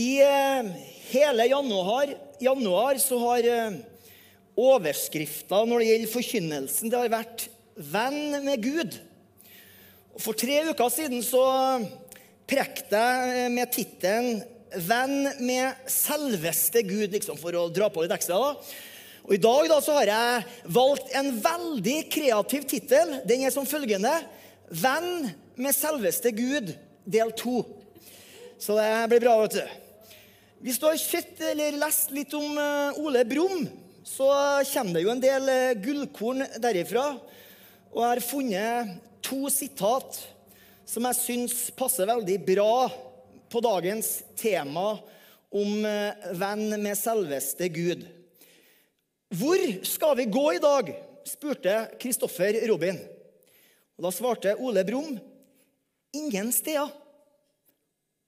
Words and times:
I 0.00 0.20
eh, 0.22 0.66
hele 1.10 1.46
januar, 1.46 2.14
januar 2.38 2.98
så 3.02 3.18
har 3.20 3.46
eh, 3.48 3.80
overskrifta 4.56 5.64
når 5.66 5.82
det 5.82 5.88
gjelder 5.88 6.12
forkynnelsen, 6.14 6.92
det 6.92 7.00
har 7.00 7.12
vært 7.12 7.48
'Venn 7.80 8.38
med 8.44 8.64
Gud'. 8.64 8.96
For 10.20 10.36
tre 10.36 10.60
uker 10.68 10.92
siden 10.92 11.24
så 11.24 11.42
prekte 12.48 13.00
jeg 13.00 13.50
med 13.56 13.72
tittelen 13.74 14.40
'Venn 14.70 15.34
med 15.42 15.90
selveste 15.90 16.84
Gud', 16.86 17.12
liksom 17.18 17.36
for 17.40 17.56
å 17.58 17.68
dra 17.72 17.90
på 17.90 18.04
litt 18.04 18.14
ekstra. 18.16 18.38
da. 18.38 18.54
Og 19.26 19.34
I 19.36 19.42
dag 19.42 19.68
da 19.68 19.80
så 19.84 19.98
har 19.98 20.14
jeg 20.14 20.46
valgt 20.64 21.12
en 21.12 21.30
veldig 21.44 21.98
kreativ 22.08 22.64
tittel. 22.64 23.20
Den 23.26 23.44
er 23.44 23.52
som 23.52 23.68
følgende 23.68 24.16
'Venn 24.70 25.34
med 25.56 25.76
selveste 25.76 26.32
Gud', 26.32 26.72
del 27.04 27.32
to. 27.32 27.66
Så 28.60 28.76
det 28.76 29.08
blir 29.08 29.20
bra, 29.20 29.40
vet 29.42 29.60
du. 29.60 29.89
Hvis 30.60 30.76
du 30.76 30.84
har 30.84 30.98
sett 31.00 31.38
eller 31.40 31.78
lest 31.80 32.10
litt 32.12 32.34
om 32.36 32.58
eh, 32.60 32.98
Ole 33.00 33.22
Brumm, 33.24 33.62
så 34.04 34.26
kommer 34.68 34.98
det 34.98 35.04
jo 35.06 35.12
en 35.14 35.22
del 35.22 35.46
eh, 35.48 35.78
gullkorn 35.80 36.44
derifra. 36.60 37.04
Og 37.88 38.02
jeg 38.02 38.10
har 38.10 38.20
funnet 38.20 38.90
to 39.24 39.48
sitat 39.48 40.18
som 40.84 41.06
jeg 41.08 41.16
syns 41.16 41.54
passer 41.72 42.10
veldig 42.10 42.36
bra 42.44 42.74
på 43.48 43.62
dagens 43.64 44.10
tema 44.36 44.98
om 45.48 45.88
eh, 45.88 46.28
venn 46.36 46.76
med 46.76 47.00
selveste 47.00 47.70
Gud. 47.72 48.04
Hvor 49.32 49.64
skal 49.88 50.18
vi 50.20 50.28
gå 50.28 50.44
i 50.58 50.60
dag? 50.60 50.92
spurte 51.24 51.78
Kristoffer 52.00 52.60
Robin. 52.68 53.00
Og 53.96 54.04
Da 54.04 54.12
svarte 54.12 54.54
Ole 54.60 54.84
Brumm 54.84 55.16
ingen 56.20 56.52
steder. 56.52 56.92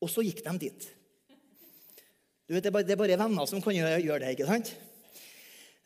Og 0.00 0.08
så 0.08 0.24
gikk 0.24 0.40
de 0.48 0.58
dit. 0.64 0.90
Du 2.52 2.56
vet, 2.56 2.64
Det 2.64 2.68
er 2.68 2.74
bare, 2.74 2.84
det 2.84 2.92
er 2.92 3.00
bare 3.00 3.16
venner 3.16 3.46
som 3.48 3.62
kan 3.64 3.72
gjøre, 3.72 4.18
det. 4.20 4.34
ikke 4.34 4.44
sant? 4.44 4.74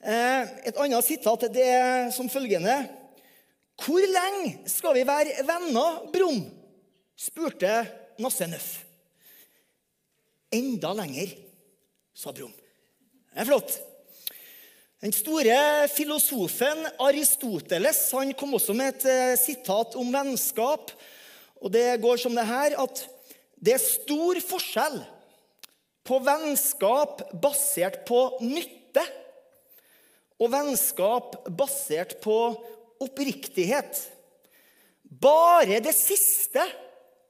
Eh, 0.03 0.49
et 0.67 0.81
annet 0.83 1.07
sitat 1.07 1.45
det 1.55 1.63
er 1.63 2.09
som 2.11 2.27
følgende 2.27 2.75
Hvor 3.79 4.03
lenge 4.03 4.67
skal 4.67 4.97
vi 4.97 5.05
være 5.07 5.47
venner, 5.47 6.03
Brum? 6.11 6.43
spurte 7.15 7.71
Nasse 8.19 8.51
Nøff. 8.51 8.83
Enda 10.51 10.91
lenger, 10.99 11.39
sa 12.11 12.35
Brum. 12.35 12.51
Det 12.51 13.45
er 13.45 13.47
flott. 13.47 13.79
Den 15.07 15.15
store 15.15 15.87
filosofen 15.95 16.83
Aristoteles 16.99 18.09
han 18.11 18.35
kom 18.35 18.59
også 18.59 18.75
med 18.75 18.97
et 18.97 19.13
eh, 19.15 19.39
sitat 19.39 19.95
om 19.95 20.11
vennskap. 20.11 20.91
og 21.63 21.71
Det 21.71 21.93
går 22.03 22.17
som 22.19 22.35
det 22.35 22.51
her 22.51 22.75
at 22.83 23.07
det 23.55 23.79
er 23.79 23.93
stor 23.93 24.43
forskjell 24.51 25.05
på 26.07 26.19
vennskap 26.25 27.25
basert 27.43 28.05
på 28.09 28.21
nytte 28.45 29.05
og 30.37 30.53
vennskap 30.53 31.39
basert 31.59 32.19
på 32.25 32.37
oppriktighet. 33.03 34.03
Bare 35.07 35.81
det 35.85 35.95
siste 35.97 36.65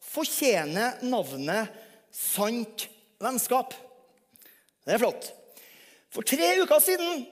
fortjener 0.06 1.02
navnet 1.06 1.72
sant 2.14 2.86
vennskap. 3.22 3.74
Det 4.86 4.96
er 4.96 5.02
flott. 5.02 5.30
For 6.12 6.26
tre 6.26 6.54
uker 6.62 6.82
siden 6.82 7.24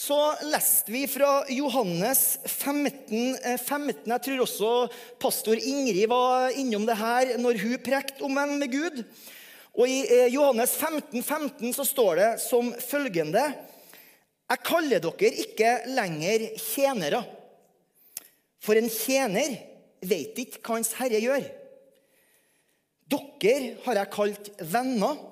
så 0.00 0.16
leste 0.48 0.92
vi 0.94 1.02
fra 1.10 1.42
Johannes 1.52 2.38
15, 2.46 3.34
15. 3.58 4.06
Eh, 4.06 4.12
Jeg 4.14 4.22
tror 4.24 4.44
også 4.46 4.70
pastor 5.20 5.58
Ingrid 5.58 6.06
var 6.08 6.54
innom 6.56 6.86
det 6.88 6.96
her 6.96 7.34
når 7.42 7.58
hun 7.60 7.82
prekte 7.84 8.24
om 8.24 8.38
venn 8.38 8.56
med 8.62 8.72
Gud. 8.72 9.02
Og 9.78 9.86
I 9.86 10.00
eh, 10.06 10.28
Johannes 10.34 10.72
15, 10.74 11.22
15 11.22 11.74
så 11.76 11.86
står 11.86 12.20
det 12.20 12.30
som 12.42 12.72
følgende 12.82 13.44
Jeg 14.50 14.64
kaller 14.66 15.02
dere 15.02 15.30
ikke 15.44 15.74
lenger 15.94 16.48
tjenere, 16.58 17.22
for 18.60 18.76
en 18.76 18.90
tjener 18.90 19.54
vet 20.02 20.38
ikke 20.42 20.60
hva 20.64 20.78
hans 20.78 20.92
herre 20.98 21.20
gjør. 21.22 21.46
Dere 23.10 23.76
har 23.86 24.00
jeg 24.00 24.12
kalt 24.14 24.50
venner, 24.72 25.22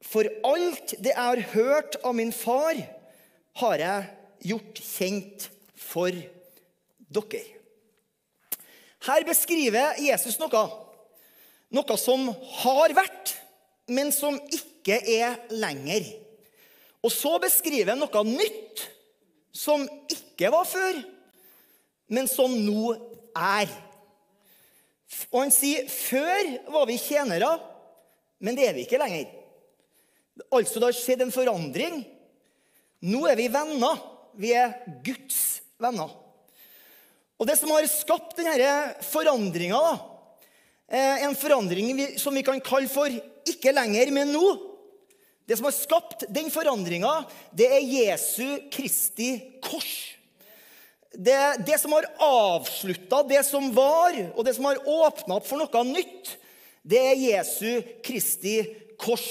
for 0.00 0.24
alt 0.48 0.94
det 0.96 1.12
jeg 1.12 1.20
har 1.20 1.42
hørt 1.52 1.98
av 2.00 2.16
min 2.16 2.32
far, 2.32 2.78
har 3.60 3.82
jeg 3.84 4.50
gjort 4.52 4.80
kjent 4.80 5.48
for 5.76 6.14
dere. 7.10 7.42
Her 9.04 9.24
beskriver 9.28 10.00
Jesus 10.00 10.38
noe. 10.40 10.64
Noe 11.70 11.96
som 12.00 12.26
har 12.62 12.94
vært, 12.96 13.34
men 13.90 14.10
som 14.14 14.38
ikke 14.50 14.98
er 14.98 15.38
lenger. 15.54 16.06
Og 17.00 17.12
så 17.14 17.36
beskriver 17.42 17.94
han 17.94 18.02
noe 18.02 18.24
nytt 18.26 18.84
som 19.54 19.86
ikke 20.10 20.50
var 20.52 20.66
før, 20.68 20.98
men 22.10 22.28
som 22.30 22.52
nå 22.52 22.94
er. 23.36 23.70
Og 25.30 25.42
han 25.44 25.54
sier 25.54 25.86
før 25.90 26.54
var 26.74 26.88
vi 26.90 26.98
tjenere, 27.00 27.54
men 28.42 28.56
det 28.58 28.68
er 28.68 28.76
vi 28.76 28.86
ikke 28.86 29.00
lenger. 29.00 29.28
Altså 30.50 30.80
det 30.80 30.90
har 30.90 30.96
skjedd 30.96 31.24
en 31.26 31.34
forandring. 31.34 32.00
Nå 33.10 33.24
er 33.28 33.38
vi 33.38 33.50
venner. 33.52 34.00
Vi 34.40 34.52
er 34.56 34.76
Guds 35.04 35.60
venner. 35.80 36.12
Og 37.40 37.48
det 37.48 37.56
som 37.56 37.72
har 37.72 37.86
skapt 37.88 38.36
denne 38.38 38.94
forandringa, 39.08 39.80
en 40.90 41.36
forandring 41.38 42.18
som 42.18 42.34
vi 42.34 42.42
kan 42.42 42.60
kalle 42.60 42.88
for 42.90 43.06
'ikke 43.06 43.72
lenger, 43.72 44.10
men 44.10 44.32
nå', 44.32 44.58
det 45.46 45.56
som 45.56 45.66
har 45.66 45.74
skapt 45.74 46.24
den 46.30 46.50
forandringa, 46.50 47.24
det 47.50 47.66
er 47.66 47.82
Jesu 47.82 48.70
Kristi 48.70 49.32
kors. 49.62 50.14
Det, 51.10 51.66
det 51.66 51.80
som 51.82 51.90
har 51.96 52.06
avslutta 52.22 53.24
det 53.26 53.42
som 53.42 53.66
var, 53.74 54.14
og 54.36 54.44
det 54.46 54.54
som 54.54 54.68
har 54.68 54.78
åpna 54.86 55.40
opp 55.40 55.48
for 55.48 55.58
noe 55.58 55.82
nytt, 55.88 56.36
det 56.86 57.00
er 57.02 57.18
Jesu 57.18 57.82
Kristi 58.06 58.60
kors. 58.94 59.26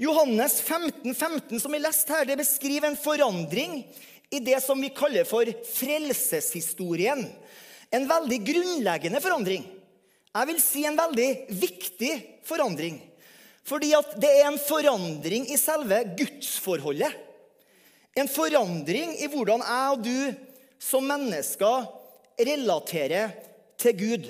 Johannes 0.00 0.56
15, 0.64 1.12
15, 1.12 1.60
som 1.60 1.76
vi 1.76 1.82
leste 1.82 2.16
her, 2.16 2.24
det 2.24 2.40
beskriver 2.40 2.88
en 2.88 2.96
forandring 2.98 3.82
i 4.32 4.40
det 4.40 4.62
som 4.64 4.80
vi 4.80 4.90
kaller 4.96 5.28
for 5.28 5.44
frelseshistorien. 5.74 7.20
En 7.92 8.08
veldig 8.08 8.40
grunnleggende 8.48 9.20
forandring. 9.22 9.68
Jeg 10.34 10.50
vil 10.50 10.62
si 10.62 10.82
en 10.88 10.98
veldig 10.98 11.28
viktig 11.60 12.12
forandring. 12.46 12.98
Fordi 13.64 13.92
at 13.96 14.16
det 14.20 14.30
er 14.40 14.48
en 14.48 14.58
forandring 14.60 15.46
i 15.48 15.58
selve 15.60 16.00
gudsforholdet. 16.18 17.12
En 18.18 18.28
forandring 18.30 19.14
i 19.22 19.28
hvordan 19.30 19.62
jeg 19.64 19.92
og 19.94 20.02
du 20.04 20.18
som 20.82 21.06
mennesker 21.06 21.86
relaterer 22.38 23.32
til 23.80 23.96
Gud. 23.98 24.26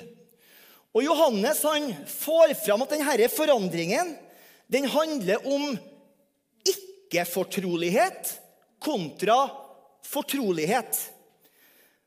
Og 0.95 1.03
Johannes 1.03 1.63
han 1.65 1.89
får 2.07 2.53
fram 2.61 2.85
at 2.85 2.93
denne 2.95 3.27
forandringen 3.33 4.13
den 4.71 4.87
handler 4.89 5.43
om 5.45 5.75
ikke-fortrolighet 6.65 8.31
kontra 8.81 9.49
fortrolighet. 10.05 11.01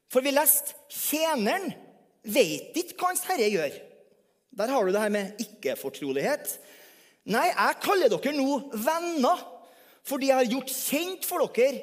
For 0.09 0.25
vi 0.25 0.33
leste 0.33 0.75
tjeneren 0.89 1.69
vet 2.25 2.77
ikke 2.79 2.97
hva 2.97 3.13
hans 3.13 3.27
herre 3.29 3.51
gjør. 3.53 3.77
Der 4.59 4.73
har 4.75 4.85
du 4.85 4.91
det 4.91 5.03
her 5.05 5.13
med 5.15 5.39
ikke-fortrolighet. 5.39 6.57
Nei, 7.31 7.47
jeg 7.47 7.79
kaller 7.85 8.11
dere 8.11 8.35
nå 8.35 8.59
venner 8.75 9.45
fordi 10.09 10.31
jeg 10.31 10.39
har 10.39 10.51
gjort 10.55 10.73
kjent 10.73 11.27
for 11.29 11.45
dere 11.53 11.83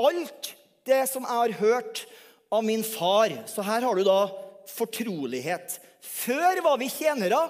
alt 0.00 0.50
det 0.88 1.04
som 1.08 1.24
jeg 1.24 1.38
har 1.38 1.54
hørt 1.60 2.02
av 2.50 2.64
min 2.66 2.82
far. 2.84 3.32
Så 3.46 3.62
her 3.64 3.86
har 3.86 3.96
du 3.96 4.04
da 4.04 4.20
fortrolighet. 4.68 5.78
Før 6.02 6.60
var 6.66 6.80
vi 6.80 6.90
tjenere, 6.92 7.44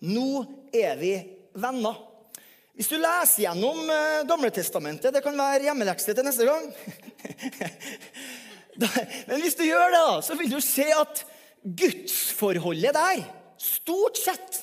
nå 0.00 0.44
er 0.72 0.96
vi 0.98 1.12
venner. 1.60 1.98
Hvis 2.74 2.88
du 2.88 2.96
leser 2.96 3.44
gjennom 3.44 3.82
eh, 3.92 4.22
Gamletestamentet 4.24 5.12
Det 5.12 5.20
kan 5.20 5.36
være 5.36 5.66
hjemmelekse 5.66 6.14
til 6.16 6.24
neste 6.24 6.46
gang. 6.48 6.70
Men 9.28 9.42
hvis 9.42 9.58
du 9.58 9.66
gjør 9.66 9.92
det, 9.92 10.06
så 10.24 10.38
vil 10.38 10.48
du 10.48 10.62
se 10.64 10.86
at 10.96 11.20
gudsforholdet 11.60 12.96
der 12.96 13.26
Stort 13.60 14.16
sett, 14.16 14.62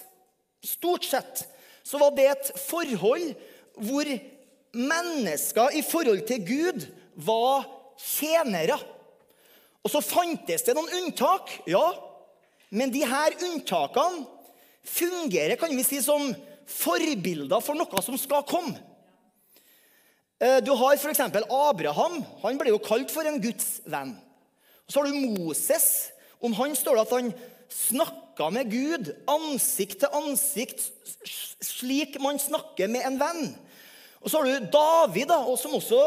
stort 0.65 1.05
sett 1.05 1.45
så 1.88 1.99
var 2.01 2.15
det 2.17 2.25
et 2.31 2.49
forhold 2.59 3.29
hvor 3.77 4.09
mennesker 4.77 5.77
i 5.77 5.83
forhold 5.85 6.23
til 6.27 6.44
Gud 6.47 6.88
var 7.27 7.67
tjenere. 8.01 8.75
Og 9.85 9.94
så 9.94 10.01
fantes 10.03 10.65
det 10.65 10.75
noen 10.75 10.91
unntak, 10.99 11.53
ja. 11.69 11.85
Men 12.73 12.91
de 12.91 13.05
her 13.07 13.38
unntakene 13.47 14.25
fungerer 14.88 15.59
kan 15.59 15.71
vi 15.71 15.85
si, 15.85 16.01
som 16.03 16.33
forbilder 16.67 17.63
for 17.63 17.79
noe 17.79 18.03
som 18.03 18.17
skal 18.19 18.44
komme. 18.47 18.75
Eh, 20.44 20.59
du 20.65 20.73
har 20.75 20.97
f.eks. 20.97 21.23
Abraham. 21.47 22.19
Han 22.44 22.59
ble 22.59 22.73
jo 22.73 22.83
kalt 22.83 23.13
for 23.13 23.27
en 23.29 23.39
Guds 23.41 23.79
venn. 23.88 24.17
Så 24.88 24.99
har 24.99 25.07
du 25.07 25.38
Moses. 25.38 26.09
Om 26.44 26.53
han 26.59 26.75
står 26.77 26.99
det 26.99 27.05
at 27.07 27.15
han 27.15 27.31
snakka 28.38 28.51
med 28.54 28.69
Gud 28.69 29.07
ansikt 29.28 30.04
til 30.04 30.13
ansikt, 30.13 30.92
Slik 31.60 32.19
man 32.22 32.38
snakker 32.38 32.88
med 32.88 33.01
en 33.01 33.18
venn. 33.18 33.56
Og 34.22 34.30
så 34.30 34.38
har 34.38 34.45
du 34.45 34.68
David, 34.69 35.28
da, 35.28 35.39
som 35.57 35.74
også 35.74 36.01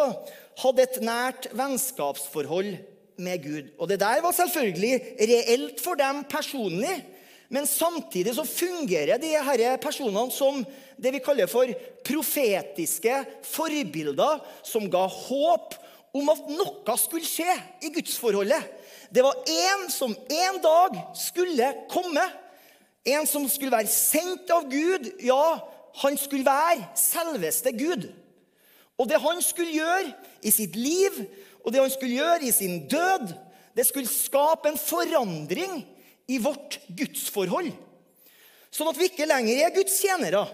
hadde 0.62 0.82
et 0.84 0.98
nært 1.02 1.48
vennskapsforhold 1.50 2.76
med 3.18 3.42
Gud. 3.42 3.72
Og 3.78 3.88
det 3.90 3.98
der 4.00 4.22
var 4.22 4.32
selvfølgelig 4.32 5.18
reelt 5.18 5.82
for 5.82 5.98
dem 5.98 6.22
personlig. 6.30 7.02
Men 7.50 7.66
samtidig 7.66 8.36
så 8.36 8.46
fungerer 8.46 9.18
de 9.18 9.34
her 9.34 9.76
personene 9.82 10.30
som 10.30 10.62
det 11.02 11.12
vi 11.12 11.22
kaller 11.24 11.50
for 11.50 11.66
profetiske 12.06 13.24
forbilder, 13.42 14.38
som 14.62 14.86
ga 14.90 15.02
håp 15.10 15.74
om 16.14 16.30
at 16.30 16.46
noe 16.54 16.98
skulle 16.98 17.26
skje 17.26 17.58
i 17.82 17.90
gudsforholdet. 17.90 18.62
Det 19.10 19.22
var 19.22 19.34
en 19.46 19.90
som 19.90 20.14
en 20.14 20.60
dag 20.62 20.96
skulle 21.18 21.74
komme. 21.90 22.22
En 23.04 23.26
som 23.26 23.48
skulle 23.48 23.74
være 23.74 23.90
sendt 23.90 24.50
av 24.54 24.68
Gud. 24.70 25.10
Ja, 25.24 25.58
han 26.02 26.18
skulle 26.18 26.46
være 26.46 26.86
selveste 26.98 27.72
Gud. 27.74 28.06
Og 29.00 29.08
det 29.08 29.20
han 29.22 29.40
skulle 29.42 29.72
gjøre 29.72 30.12
i 30.44 30.52
sitt 30.52 30.76
liv, 30.76 31.22
og 31.64 31.72
det 31.72 31.80
han 31.80 31.92
skulle 31.92 32.20
gjøre 32.20 32.46
i 32.46 32.52
sin 32.54 32.84
død, 32.88 33.32
det 33.76 33.86
skulle 33.88 34.10
skape 34.10 34.68
en 34.68 34.78
forandring 34.78 35.80
i 36.30 36.38
vårt 36.42 36.78
gudsforhold. 36.98 37.72
Sånn 38.70 38.90
at 38.90 38.98
vi 38.98 39.08
ikke 39.10 39.26
lenger 39.26 39.64
er 39.64 39.74
Guds 39.74 39.96
tjenere. 39.98 40.44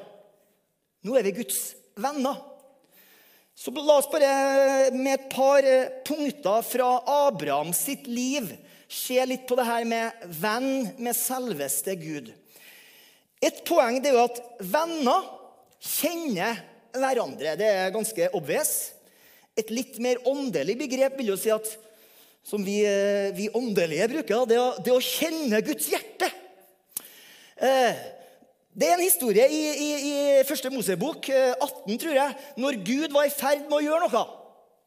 Nå 1.04 1.16
er 1.18 1.26
vi 1.26 1.34
Guds 1.42 1.58
venner. 2.00 2.38
Så 3.56 3.72
la 3.72 3.96
oss 3.96 4.08
bare 4.12 4.90
med 4.92 5.14
et 5.14 5.28
par 5.32 5.64
eh, 5.64 5.88
punkter 6.04 6.64
fra 6.66 6.90
Abraham 7.26 7.72
sitt 7.72 8.04
liv 8.04 8.50
se 8.88 9.16
litt 9.26 9.46
på 9.48 9.56
det 9.56 9.64
her 9.66 9.86
med 9.88 10.26
venn 10.42 10.90
med 11.00 11.16
selveste 11.16 11.96
Gud. 11.98 12.28
Et 13.40 13.62
poeng 13.66 13.98
er 14.02 14.12
jo 14.12 14.26
at 14.26 14.42
venner 14.60 15.24
kjenner 15.80 16.60
hverandre. 16.96 17.56
Det 17.56 17.70
er 17.70 17.94
ganske 17.94 18.28
obvious. 18.36 18.74
Et 19.56 19.72
litt 19.72 19.96
mer 20.04 20.20
åndelig 20.28 20.76
begrep 20.84 21.16
vil 21.20 21.32
jo 21.32 21.40
si 21.40 21.52
at 21.52 21.72
som 22.46 22.62
vi, 22.62 22.82
eh, 22.86 23.32
vi 23.34 23.48
åndelige 23.50 24.10
bruker, 24.12 24.44
det 24.46 24.58
å, 24.60 24.68
det 24.78 24.92
å, 24.94 25.02
kjenne 25.02 25.64
Guds 25.66 25.88
hjerte. 25.90 26.28
Eh, 27.56 28.04
det 28.76 28.88
er 28.88 28.98
en 28.98 29.06
historie 29.06 29.46
i, 29.48 29.60
i, 29.72 29.90
i 30.10 30.16
første 30.44 30.68
Mosebok, 30.68 31.30
18, 31.32 31.92
eh, 31.94 32.00
tror 32.02 32.16
jeg, 32.18 32.34
når 32.60 32.80
Gud 32.84 33.14
var 33.14 33.24
i 33.24 33.32
ferd 33.32 33.64
med 33.70 33.78
å 33.78 33.84
gjøre 33.86 34.08
noe 34.10 34.24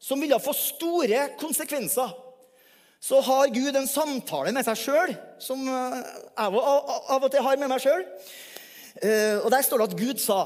som 0.00 0.22
ville 0.22 0.38
få 0.40 0.54
store 0.56 1.24
konsekvenser. 1.40 2.12
Så 3.00 3.18
har 3.24 3.50
Gud 3.52 3.76
en 3.76 3.88
samtale 3.88 4.52
med 4.54 4.64
seg 4.64 4.78
sjøl, 4.78 5.12
som 5.40 5.60
jeg 5.66 6.30
av 6.36 7.16
og 7.16 7.28
til 7.32 7.44
har 7.44 7.58
med 7.60 7.68
meg 7.72 7.82
sjøl. 7.82 8.04
Og 9.42 9.48
der 9.52 9.64
står 9.64 9.80
det 9.80 9.86
at 9.88 9.96
Gud 9.96 10.20
sa 10.20 10.38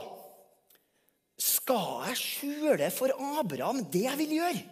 Skal 1.40 2.04
jeg 2.10 2.20
skjule 2.20 2.90
for 2.94 3.14
Abraham 3.40 3.82
det 3.90 4.04
jeg 4.06 4.20
vil 4.20 4.36
gjøre? 4.38 4.62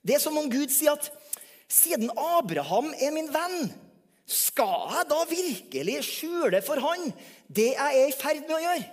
Det 0.00 0.16
er 0.16 0.22
som 0.22 0.38
om 0.40 0.48
Gud 0.52 0.72
sier 0.72 0.96
at 0.96 1.10
siden 1.70 2.10
Abraham 2.16 2.90
er 2.96 3.12
min 3.14 3.28
venn, 3.32 3.70
skal 4.30 4.94
jeg 4.94 5.08
da 5.10 5.20
virkelig 5.26 5.98
skjule 6.06 6.62
for 6.62 6.80
han 6.84 7.10
det 7.50 7.72
jeg 7.72 8.00
er 8.02 8.08
i 8.08 8.14
ferd 8.14 8.44
med 8.46 8.56
å 8.56 8.62
gjøre? 8.62 8.88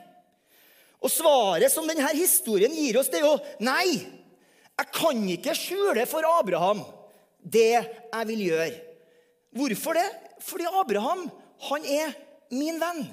Og 1.05 1.13
svaret 1.13 1.69
som 1.69 1.85
denne 1.85 2.09
historien 2.17 2.73
gir 2.73 2.97
oss, 2.97 3.11
det 3.13 3.21
er 3.21 3.27
jo 3.27 3.35
nei. 3.61 3.99
Jeg 4.77 4.93
kan 4.93 5.21
ikke 5.29 5.53
skjule 5.57 6.07
for 6.09 6.25
Abraham 6.25 6.81
det 7.37 7.69
jeg 7.69 8.27
vil 8.31 8.41
gjøre. 8.47 8.73
Hvorfor 9.57 9.97
det? 9.97 10.07
Fordi 10.43 10.67
Abraham, 10.69 11.27
han 11.69 11.85
er 11.85 12.17
min 12.53 12.81
venn. 12.81 13.05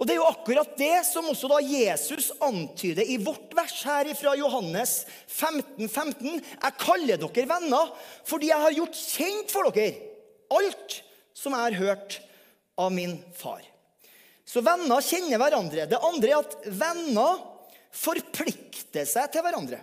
Og 0.00 0.06
Det 0.08 0.14
er 0.14 0.16
jo 0.22 0.30
akkurat 0.30 0.78
det 0.80 1.02
som 1.04 1.26
også 1.28 1.48
da 1.50 1.58
Jesus 1.60 2.30
antyder 2.40 3.04
i 3.04 3.18
vårt 3.20 3.52
vers 3.52 3.82
her 3.84 4.08
fra 4.16 4.32
Johannes 4.38 5.02
15, 5.28 5.84
15. 5.88 6.40
Jeg 6.40 6.78
kaller 6.80 7.20
dere 7.20 7.44
venner 7.50 7.92
fordi 8.24 8.48
jeg 8.48 8.64
har 8.64 8.76
gjort 8.78 8.96
kjent 8.96 9.52
for 9.52 9.68
dere 9.68 9.92
alt 10.56 10.96
som 11.36 11.54
jeg 11.54 11.66
har 11.68 11.78
hørt 11.80 12.18
av 12.80 12.92
min 12.94 13.18
far. 13.36 13.62
Så 14.44 14.62
venner 14.66 15.04
kjenner 15.04 15.38
hverandre. 15.38 15.86
Det 15.86 16.00
andre 16.02 16.32
er 16.32 16.40
at 16.42 16.56
venner 16.66 17.44
forplikter 17.94 19.06
seg 19.08 19.30
til 19.30 19.44
hverandre. 19.44 19.78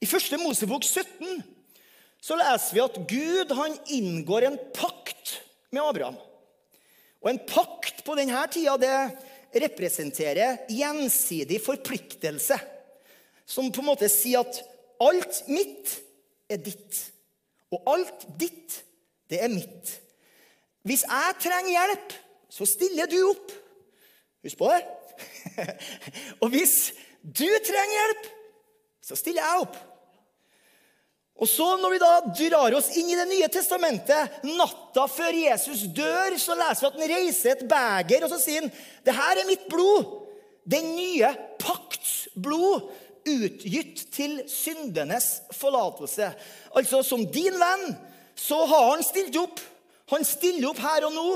I 0.00 0.08
første 0.08 0.38
Mosebok 0.40 0.84
17 0.84 1.40
så 2.20 2.36
leser 2.36 2.76
vi 2.76 2.82
at 2.84 2.98
Gud 3.08 3.52
han 3.56 3.76
inngår 3.96 4.48
en 4.48 4.58
pakt 4.76 5.38
med 5.72 5.82
Abraham. 5.84 6.18
Og 7.20 7.30
en 7.32 7.40
pakt 7.48 8.02
på 8.04 8.16
denne 8.16 8.42
tida 8.52 8.76
det 8.80 9.62
representerer 9.64 10.66
gjensidig 10.72 11.60
forpliktelse. 11.64 12.58
Som 13.48 13.72
på 13.72 13.82
en 13.82 13.90
måte 13.90 14.08
sier 14.12 14.44
at 14.44 14.60
alt 15.00 15.42
mitt 15.48 15.96
er 16.50 16.60
ditt. 16.62 17.00
Og 17.72 17.88
alt 17.88 18.28
ditt, 18.40 18.80
det 19.30 19.40
er 19.44 19.52
mitt. 19.52 19.96
Hvis 20.86 21.04
jeg 21.04 21.36
trenger 21.42 21.74
hjelp, 21.74 22.16
så 22.50 22.66
stiller 22.68 23.10
du 23.10 23.18
opp. 23.28 23.52
Husk 24.44 24.58
på 24.58 24.70
det. 24.72 24.80
og 26.42 26.48
hvis 26.54 26.76
du 27.20 27.46
trenger 27.46 27.96
hjelp, 27.98 28.28
så 29.04 29.18
stiller 29.18 29.44
jeg 29.44 29.64
opp. 29.66 29.78
Og 31.40 31.48
så 31.48 31.66
Når 31.80 31.94
vi 31.94 32.00
da 32.00 32.14
drar 32.36 32.74
oss 32.76 32.90
inn 33.00 33.08
i 33.08 33.16
Det 33.16 33.28
nye 33.30 33.48
testamentet, 33.52 34.40
natta 34.44 35.06
før 35.08 35.36
Jesus 35.36 35.86
dør, 35.96 36.36
så 36.36 36.56
leser 36.58 36.84
vi 36.84 36.90
at 36.90 36.98
han 36.98 37.12
reiser 37.14 37.54
et 37.54 37.68
beger 37.70 38.26
og 38.26 38.32
så 38.34 38.40
sier 38.42 38.64
han, 38.64 38.72
det 39.06 39.16
her 39.16 39.40
er 39.40 39.48
mitt 39.48 39.64
blod. 39.72 40.18
Den 40.68 40.92
nye 40.94 41.30
pakts 41.60 42.28
blod, 42.36 42.90
utgitt 43.28 44.06
til 44.14 44.38
syndenes 44.48 45.40
forlatelse. 45.56 46.30
Altså, 46.76 47.02
som 47.04 47.24
din 47.32 47.56
venn 47.60 47.90
så 48.38 48.62
har 48.68 48.86
han 48.92 49.04
stilt 49.04 49.36
opp. 49.40 49.60
Han 50.10 50.26
stiller 50.26 50.70
opp 50.70 50.80
her 50.82 51.06
og 51.06 51.14
nå, 51.14 51.26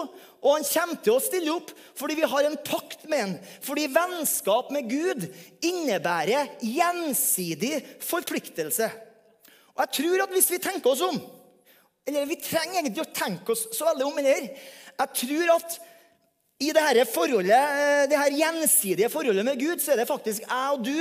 og 0.44 0.50
han 0.50 0.66
kommer 0.66 0.98
til 1.04 1.14
å 1.14 1.22
stille 1.22 1.52
opp 1.54 1.70
fordi 1.96 2.16
vi 2.18 2.28
har 2.28 2.48
en 2.48 2.58
pakt 2.66 3.06
med 3.10 3.22
han. 3.22 3.34
Fordi 3.64 3.86
vennskap 3.94 4.72
med 4.74 4.90
Gud 4.90 5.26
innebærer 5.64 6.56
gjensidig 6.60 7.78
forpliktelse. 8.02 8.90
Og 9.74 9.82
jeg 9.84 9.94
tror 9.98 10.24
at 10.26 10.34
hvis 10.34 10.50
vi 10.52 10.62
tenker 10.62 10.92
oss 10.92 11.02
om 11.02 11.16
Eller 12.06 12.28
vi 12.30 12.36
trenger 12.38 12.78
egentlig 12.78 13.02
å 13.02 13.14
tenke 13.16 13.54
oss 13.54 13.64
så 13.74 13.88
veldig 13.88 14.04
om 14.06 14.18
eller, 14.20 14.50
Jeg 15.00 15.18
tror 15.18 15.54
at 15.56 15.78
i 16.62 16.68
det 16.70 16.82
her 16.84 17.00
forholdet, 17.10 18.10
det 18.10 18.18
her 18.18 18.36
gjensidige 18.38 19.08
forholdet 19.10 19.44
med 19.44 19.58
Gud, 19.58 19.80
så 19.82 19.92
er 19.92 19.98
det 19.98 20.06
faktisk 20.06 20.44
jeg 20.44 20.76
og 20.76 20.84
du 20.86 21.00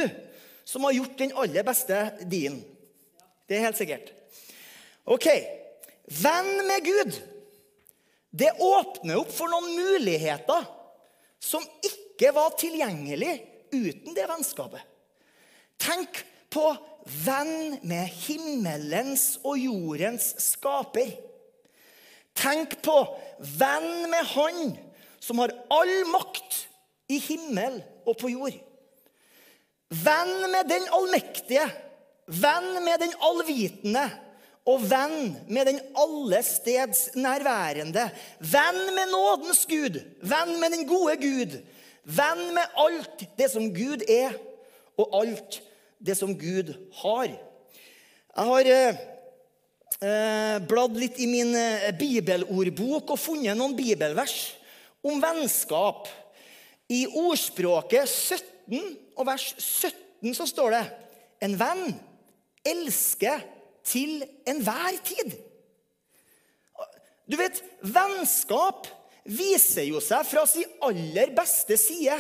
som 0.66 0.84
har 0.88 0.96
gjort 0.96 1.20
den 1.20 1.36
aller 1.38 1.66
beste 1.68 2.00
din. 2.32 2.58
Det 3.48 3.58
er 3.58 3.68
helt 3.68 3.78
sikkert. 3.78 4.10
Ok. 5.06 5.28
Venn 6.24 6.52
med 6.68 6.88
Gud. 6.88 7.20
Det 8.34 8.50
åpner 8.58 9.20
opp 9.22 9.30
for 9.34 9.52
noen 9.52 9.76
muligheter 9.78 10.66
som 11.44 11.66
ikke 11.86 12.32
var 12.34 12.56
tilgjengelig 12.58 13.36
uten 13.74 14.16
det 14.18 14.26
vennskapet. 14.30 14.82
Tenk 15.78 16.24
på 16.54 16.66
venn 17.26 17.78
med 17.86 18.10
himmelens 18.26 19.36
og 19.44 19.60
jordens 19.62 20.32
skaper. 20.42 21.12
Tenk 22.34 22.80
på 22.82 22.96
venn 23.60 24.08
med 24.10 24.26
Han 24.34 24.76
som 25.22 25.40
har 25.44 25.54
all 25.72 25.94
makt 26.10 26.64
i 27.14 27.20
himmel 27.22 27.82
og 28.08 28.18
på 28.18 28.32
jord. 28.34 28.56
Venn 29.94 30.34
med 30.50 30.72
den 30.72 30.88
allmektige, 30.96 31.68
venn 32.26 32.80
med 32.82 32.98
den 33.04 33.14
allvitende 33.22 34.08
og 34.70 34.84
venn 34.88 35.34
med 35.52 35.68
den 35.68 35.80
allesteds 36.00 37.10
nærværende. 37.20 38.08
Venn 38.40 38.82
med 38.96 39.12
nådens 39.12 39.66
Gud, 39.68 40.00
venn 40.24 40.56
med 40.62 40.72
den 40.72 40.88
gode 40.88 41.18
Gud. 41.20 41.58
Venn 42.04 42.44
med 42.56 42.78
alt 42.80 43.26
det 43.40 43.50
som 43.52 43.68
Gud 43.76 44.06
er, 44.08 44.36
og 45.00 45.18
alt 45.22 45.60
det 46.00 46.16
som 46.18 46.32
Gud 46.40 46.72
har. 47.02 47.32
Jeg 48.34 48.50
har 48.50 48.70
eh, 48.74 49.02
eh, 50.00 50.58
bladd 50.68 50.96
litt 51.00 51.20
i 51.22 51.28
min 51.30 51.54
eh, 51.56 51.92
bibelordbok 52.00 53.16
og 53.16 53.20
funnet 53.20 53.58
noen 53.58 53.76
bibelvers 53.78 54.54
om 55.04 55.20
vennskap. 55.24 56.08
I 56.92 57.06
ordspråket 57.08 58.08
17 58.10 58.80
og 59.18 59.28
vers 59.28 59.48
17 59.60 60.36
så 60.36 60.48
står 60.48 60.76
det 60.76 60.84
En 61.44 61.56
venn 61.60 61.96
elsker 62.64 63.42
til 63.86 64.24
enhver 64.50 65.00
tid. 65.06 65.36
Du 67.30 67.38
vet, 67.40 67.62
vennskap 67.82 68.88
viser 69.24 69.88
jo 69.88 70.02
seg 70.04 70.26
fra 70.28 70.44
sin 70.50 70.70
aller 70.84 71.32
beste 71.36 71.78
side. 71.80 72.18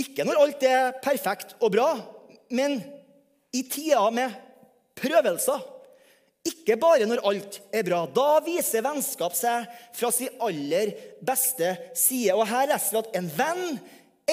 Ikke 0.00 0.24
når 0.26 0.40
alt 0.40 0.64
er 0.66 0.96
perfekt 1.04 1.54
og 1.60 1.74
bra, 1.76 1.90
men 2.54 2.80
i 3.54 3.62
tida 3.70 4.08
med 4.14 4.32
prøvelser. 4.98 5.60
Ikke 6.44 6.76
bare 6.76 7.06
når 7.08 7.22
alt 7.24 7.60
er 7.72 7.84
bra. 7.86 8.02
Da 8.10 8.40
viser 8.44 8.84
vennskap 8.84 9.36
seg 9.36 9.68
fra 9.96 10.10
sin 10.12 10.32
aller 10.44 10.92
beste 11.24 11.70
side. 11.96 12.34
Og 12.36 12.44
Her 12.50 12.68
leser 12.72 12.96
vi 12.96 13.00
at 13.00 13.16
en 13.20 13.30
venn 13.38 13.78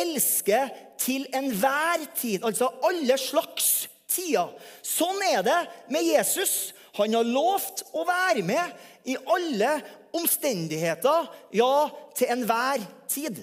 elsker 0.01 0.74
til 1.00 1.28
enhver 1.36 2.04
tid. 2.18 2.44
Altså 2.44 2.68
alle 2.88 3.16
slags 3.20 3.88
tider. 4.12 4.51
Sånn 4.86 5.20
er 5.32 5.41
det 5.46 5.60
med 5.94 6.06
Jesus. 6.06 6.74
Han 7.00 7.15
har 7.15 7.27
lovt 7.27 7.86
å 7.96 8.03
være 8.08 8.44
med 8.46 9.08
i 9.08 9.15
alle 9.34 9.77
omstendigheter, 10.15 11.30
ja, 11.56 11.75
til 12.18 12.34
enhver 12.34 12.84
tid. 13.10 13.39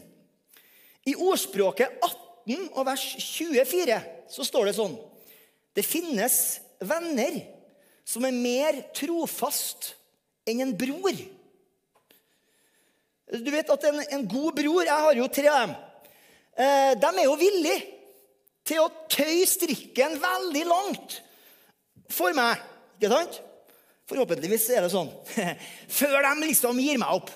I 1.08 1.16
ordspråket 1.16 2.02
18 2.04 2.68
og 2.74 2.84
vers 2.88 3.04
24 3.22 3.98
så 4.28 4.44
står 4.44 4.68
det 4.68 4.76
sånn 4.76 4.96
Det 5.76 5.84
finnes 5.84 6.34
venner 6.80 7.40
som 8.08 8.24
er 8.28 8.36
mer 8.36 8.80
trofast 8.96 9.94
enn 10.48 10.62
en 10.64 10.74
bror. 10.76 11.16
Du 13.28 13.50
vet 13.52 13.68
at 13.72 13.84
en, 13.90 14.00
en 14.00 14.24
god 14.24 14.56
bror 14.56 14.86
Jeg 14.86 15.04
har 15.04 15.18
jo 15.18 15.26
tre 15.32 15.48
av 15.52 15.58
dem. 15.66 15.74
Eh, 16.58 16.92
de 16.96 17.10
er 17.12 17.26
jo 17.26 17.36
villige 17.38 17.97
til 18.68 18.84
å 18.84 18.92
tøye 19.10 19.46
strikken 19.48 20.18
veldig 20.20 20.64
langt 20.68 21.18
for 22.12 22.36
meg. 22.36 22.60
Ikke 22.98 23.12
sant? 23.12 23.38
Forhåpentligvis 24.08 24.66
er 24.76 24.84
det 24.84 24.92
sånn. 24.92 25.10
Før 25.98 26.18
de 26.24 26.34
liksom 26.46 26.80
gir 26.80 27.00
meg 27.00 27.20
opp. 27.20 27.32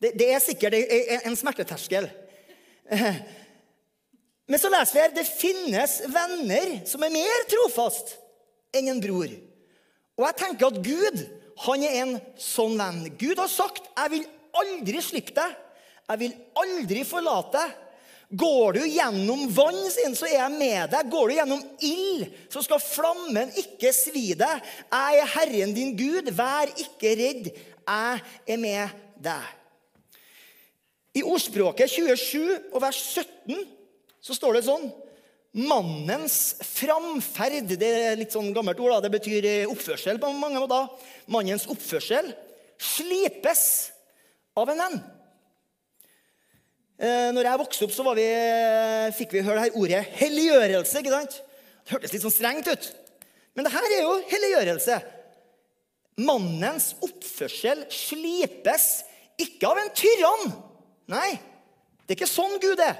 Det, 0.00 0.12
det 0.18 0.28
er 0.34 0.42
sikkert 0.42 0.76
en 1.24 1.38
smerteterskel. 1.38 2.08
Men 4.50 4.60
så 4.60 4.68
leser 4.72 4.96
vi 4.96 5.02
her 5.02 5.14
det 5.16 5.24
finnes 5.28 5.98
venner 6.12 6.74
som 6.88 7.04
er 7.04 7.14
mer 7.14 7.46
trofast 7.48 8.16
enn 8.76 8.90
en 8.92 9.00
bror. 9.00 9.30
Og 10.18 10.26
jeg 10.28 10.38
tenker 10.40 10.68
at 10.68 10.82
Gud 10.84 11.22
han 11.64 11.84
er 11.86 12.00
en 12.02 12.16
sånn 12.40 12.74
venn. 12.78 13.04
Gud 13.18 13.38
har 13.38 13.48
sagt 13.48 13.86
'Jeg 13.86 14.10
vil 14.10 14.26
aldri 14.58 15.00
slippe 15.02 15.34
deg. 15.36 15.54
Jeg 16.10 16.18
vil 16.18 16.34
aldri 16.60 17.04
forlate 17.06 17.58
deg'. 17.58 17.83
Går 18.30 18.72
du 18.72 18.86
gjennom 18.88 19.44
vann, 19.52 19.82
sin, 19.92 20.14
så 20.16 20.26
er 20.26 20.38
jeg 20.38 20.54
med 20.56 20.90
deg. 20.94 21.10
Går 21.12 21.28
du 21.28 21.34
gjennom 21.36 21.60
ild, 21.84 22.24
så 22.50 22.62
skal 22.64 22.82
flammen 22.82 23.52
ikke 23.60 23.92
svi 23.94 24.32
deg. 24.38 24.64
Jeg 24.88 25.20
er 25.20 25.32
Herren 25.36 25.74
din 25.76 25.92
Gud. 25.98 26.32
Vær 26.34 26.72
ikke 26.72 27.14
redd. 27.20 27.52
Jeg 27.84 28.24
er 28.48 28.60
med 28.60 28.96
deg. 29.22 29.52
I 31.14 31.22
ordspråket 31.22 31.92
27 31.92 32.72
og 32.72 32.80
vers 32.82 32.98
17 33.14 33.60
så 34.24 34.34
står 34.34 34.56
det 34.56 34.66
sånn 34.66 34.88
Mannens 35.54 36.56
framferd 36.66 37.76
Det 37.78 37.86
er 37.86 38.16
litt 38.18 38.34
sånn 38.34 38.50
gammelt 38.56 38.80
ord. 38.82 38.96
da, 38.96 39.04
Det 39.04 39.12
betyr 39.14 39.46
oppførsel 39.70 40.18
på 40.18 40.32
mange 40.34 40.58
måter. 40.58 40.88
Mannens 41.30 41.68
oppførsel 41.70 42.32
slipes 42.74 43.92
av 44.58 44.72
en 44.72 44.82
venn. 44.82 44.98
Eh, 46.94 47.30
når 47.34 47.48
jeg 47.48 47.58
vokste 47.58 47.86
opp, 47.88 47.94
så 47.94 48.04
vi, 48.14 48.26
fikk 49.16 49.34
vi 49.34 49.42
høre 49.42 49.58
det 49.58 49.64
her 49.66 49.80
ordet 49.80 50.02
helliggjørelse. 50.20 51.00
ikke 51.00 51.14
sant? 51.14 51.40
Det 51.84 51.96
hørtes 51.96 52.14
litt 52.14 52.22
sånn 52.22 52.34
strengt 52.36 52.70
ut. 52.70 52.86
Men 53.54 53.66
det 53.66 53.72
her 53.74 53.88
er 53.88 54.04
jo 54.04 54.14
helliggjørelse. 54.30 55.00
Mannens 56.22 56.92
oppførsel 57.02 57.82
slipes 57.90 58.86
ikke 59.42 59.66
av 59.66 59.80
en 59.82 59.90
tyrann. 59.98 60.54
Nei, 61.10 61.34
det 62.04 62.14
er 62.14 62.20
ikke 62.20 62.30
sånn 62.30 62.56
Gud 62.62 62.80
er. 62.82 62.96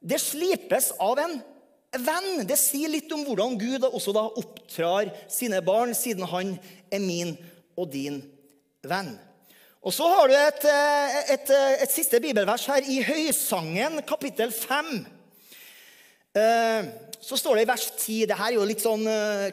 Det 0.00 0.20
slipes 0.22 0.92
av 1.02 1.20
en 1.20 1.36
venn. 2.00 2.46
Det 2.48 2.56
sier 2.60 2.90
litt 2.92 3.12
om 3.12 3.26
hvordan 3.26 3.58
Gud 3.60 3.84
også 3.90 4.14
da 4.16 4.24
opptrar 4.40 5.12
sine 5.30 5.60
barn, 5.64 5.92
siden 5.96 6.24
han 6.32 6.56
er 6.88 7.04
min 7.04 7.36
og 7.76 7.90
din 7.92 8.22
venn. 8.88 9.18
Og 9.86 9.94
så 9.94 10.06
har 10.10 10.26
du 10.26 10.34
et, 10.34 10.64
eh, 10.66 11.18
et, 11.34 11.50
eh, 11.54 11.82
et, 11.84 11.90
siste 11.92 12.18
bibelvers 12.20 12.66
her 12.66 12.82
i 12.82 12.98
Høysangen, 13.06 14.02
kapittel 14.02 14.50
5. 14.50 15.06
Eh, 16.34 16.88
så 17.22 17.38
står 17.38 17.56
det 17.56 17.62
i 17.62 17.68
vers 17.68 17.86
10 17.96 18.26
det 18.26 18.38
her 18.38 18.50
er 18.50 18.56
jo 18.58 18.66
litt 18.66 18.82
sånn, 18.82 19.04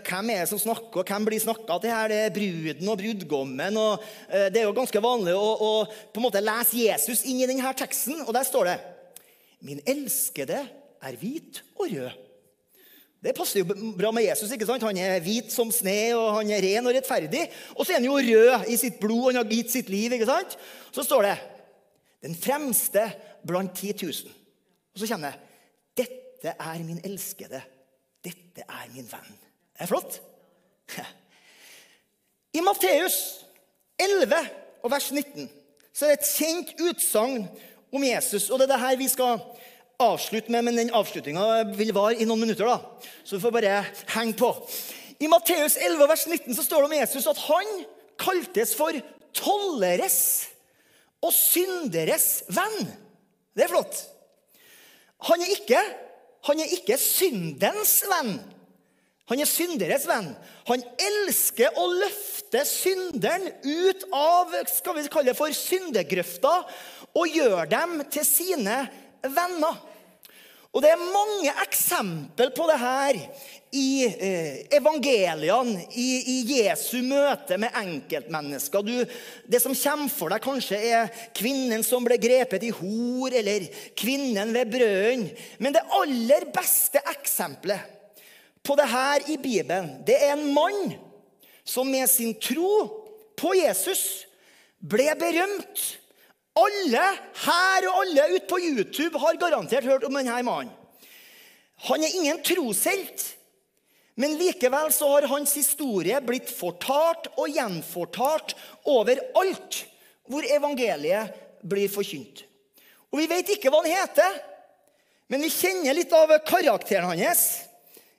Hvem 0.05 0.29
er 0.29 0.44
det 0.44 0.50
som 0.50 0.60
snakker, 0.62 1.01
og 1.01 1.05
hvem 1.05 1.25
blir 1.25 1.41
snakka 1.41 1.79
til 1.82 1.94
her? 1.94 2.10
Det 2.10 2.20
er 2.25 2.34
bruden 2.34 2.89
og 2.89 2.98
brudgommen. 2.98 3.77
og 3.77 4.03
Det 4.29 4.58
er 4.58 4.67
jo 4.67 4.74
ganske 4.74 5.01
vanlig 5.01 5.34
å, 5.34 5.50
å 5.62 5.86
på 5.86 6.22
en 6.22 6.25
måte 6.27 6.41
lese 6.41 6.77
Jesus 6.77 7.25
inn 7.25 7.41
i 7.41 7.48
denne 7.50 7.74
teksten. 7.74 8.22
Og 8.27 8.34
der 8.34 8.44
står 8.44 8.65
det 8.65 8.79
Min 9.62 9.82
elskede 9.86 10.62
er 11.01 11.17
hvit 11.17 11.62
og 11.77 11.89
rød. 11.89 12.25
Det 13.25 13.34
passer 13.34 13.63
jo 13.63 13.94
bra 13.98 14.12
med 14.13 14.27
Jesus. 14.27 14.51
ikke 14.53 14.67
sant? 14.70 14.84
Han 14.86 14.98
er 15.01 15.24
hvit 15.25 15.50
som 15.50 15.72
sne, 15.74 16.13
og 16.13 16.27
han 16.38 16.51
er 16.53 16.62
ren 16.62 16.86
og 16.86 16.94
rettferdig. 16.94 17.48
Og 17.74 17.82
så 17.82 17.96
er 17.96 17.98
han 17.98 18.05
jo 18.05 18.20
rød 18.20 18.67
i 18.70 18.77
sitt 18.77 19.00
blod, 19.01 19.32
han 19.32 19.39
har 19.39 19.50
gitt 19.50 19.74
sitt 19.74 19.89
liv. 19.89 20.13
ikke 20.13 20.29
sant? 20.29 20.58
Så 20.94 21.03
står 21.03 21.22
det 21.25 21.38
'Den 22.22 22.36
fremste 22.36 23.12
blant 23.48 23.74
10 23.77 23.94
000'. 23.94 24.29
Og 24.94 25.00
så 25.00 25.08
kommer 25.08 25.32
det 25.32 25.39
'Dette 25.98 26.53
er 26.60 26.84
min 26.84 27.01
elskede. 27.03 27.62
Dette 28.24 28.62
er 28.62 28.94
min 28.94 29.10
venn'. 29.10 29.38
Det 29.74 29.82
er 29.82 29.86
flott. 29.86 30.22
I 32.58 32.62
Matteus 32.62 33.46
11 34.00 34.36
og 34.84 34.91
vers 34.91 35.12
19 35.12 35.50
så 35.94 36.05
er 36.05 36.10
det 36.10 36.20
et 36.20 36.36
kjent 36.38 36.82
utsagn 36.89 37.48
om 37.94 38.03
Jesus. 38.03 38.50
Og 38.50 38.60
det 38.60 38.70
er 38.70 38.74
det 38.74 38.79
her 38.79 38.96
vi 38.96 39.08
skal 39.08 39.39
avslutte 40.02 40.52
med, 40.52 40.66
men 40.68 40.80
den 40.80 40.94
avslutninga 40.96 41.64
vil 41.75 41.94
vare 41.96 42.18
i 42.20 42.28
noen 42.28 42.44
minutter. 42.44 42.68
da. 42.68 42.80
Så 43.24 43.38
du 43.38 43.44
får 43.44 43.54
bare 43.56 43.84
henge 44.16 44.36
på. 44.40 44.52
I 45.20 45.30
Matteus 45.32 45.78
11, 45.78 46.08
vers 46.08 46.25
19 46.28 46.56
så 46.56 46.64
står 46.66 46.84
det 46.84 46.90
om 46.90 46.98
Jesus 47.00 47.28
at 47.32 47.44
han 47.48 47.70
kaltes 48.20 48.74
for 48.75 48.98
tolleres 49.36 50.18
og 51.24 51.32
synderes 51.36 52.44
venn. 52.52 52.90
Det 53.56 53.66
er 53.66 53.72
flott. 53.72 54.02
Han 55.30 55.42
er 55.42 55.54
ikke, 55.56 55.80
han 56.50 56.60
er 56.60 56.75
ikke 56.75 57.00
syndens 57.00 58.02
venn. 58.12 58.36
Han 59.32 59.42
er 59.42 59.50
synderes 59.50 60.04
venn. 60.06 60.28
Han 60.68 60.84
elsker 61.02 61.80
å 61.82 61.88
løfte 61.96 62.62
synderen 62.68 63.48
ut 63.64 64.06
av 64.14 64.54
skal 64.70 65.00
vi 65.00 65.08
kalle 65.10 65.32
det 65.32 65.40
for 65.40 65.56
syndegrøfta 65.56 66.54
og 67.16 67.32
gjøre 67.32 67.66
dem 67.72 68.04
til 68.12 68.28
sine 68.28 68.84
venner. 68.84 69.02
Og 70.75 70.82
Det 70.84 70.89
er 70.91 71.12
mange 71.13 71.51
eksempel 71.63 72.50
på 72.51 72.65
det 72.67 72.79
her 72.82 73.20
i 73.75 74.05
eh, 74.05 74.58
evangeliene, 74.75 75.86
i, 75.96 76.10
i, 76.32 76.36
Jesu 76.62 77.00
møte 77.03 77.58
med 77.60 77.75
enkeltmennesker. 77.79 78.84
Du, 78.84 79.15
det 79.48 79.62
som 79.63 79.75
kommer 79.75 80.12
for 80.12 80.32
deg, 80.32 80.44
kanskje 80.44 80.79
er 80.91 81.10
kvinnen 81.36 81.84
som 81.84 82.03
ble 82.03 82.17
grepet 82.20 82.67
i 82.67 82.74
hor, 82.75 83.32
eller 83.36 83.67
kvinnen 83.96 84.51
ved 84.55 84.72
brønnen. 84.75 85.32
Men 85.63 85.75
det 85.75 85.84
aller 85.96 86.48
beste 86.55 87.03
eksempelet 87.15 87.91
på 88.65 88.75
det 88.79 88.88
her 88.91 89.27
i 89.32 89.38
Bibelen, 89.38 89.91
det 90.08 90.17
er 90.17 90.34
en 90.36 90.48
mann 90.55 90.96
som 91.65 91.88
med 91.89 92.10
sin 92.10 92.34
tro 92.41 92.72
på 93.38 93.53
Jesus 93.58 94.25
ble 94.79 95.08
berømt 95.20 95.86
alle 96.56 97.06
her 97.46 97.88
og 97.90 98.02
alle 98.02 98.28
ute 98.36 98.48
på 98.50 98.60
YouTube 98.64 99.20
har 99.20 99.40
garantert 99.40 99.88
hørt 99.88 100.06
om 100.08 100.16
denne 100.16 100.42
mannen. 100.48 100.72
Han 101.90 102.04
er 102.04 102.16
ingen 102.16 102.40
troshelt, 102.46 103.26
men 104.16 104.38
likevel 104.40 104.94
så 104.96 105.10
har 105.12 105.28
hans 105.28 105.58
historie 105.60 106.22
blitt 106.24 106.48
fortalt 106.48 107.28
og 107.36 107.52
gjenfortalt 107.52 108.56
overalt 108.88 109.82
hvor 110.32 110.48
evangeliet 110.48 111.36
blir 111.68 111.92
forkynt. 111.92 112.46
Og 113.12 113.20
Vi 113.20 113.28
vet 113.32 113.52
ikke 113.56 113.72
hva 113.72 113.84
han 113.84 113.92
heter, 113.92 114.40
men 115.32 115.44
vi 115.44 115.52
kjenner 115.52 115.96
litt 115.98 116.14
av 116.14 116.32
karakteren 116.48 117.12
hans. 117.12 117.46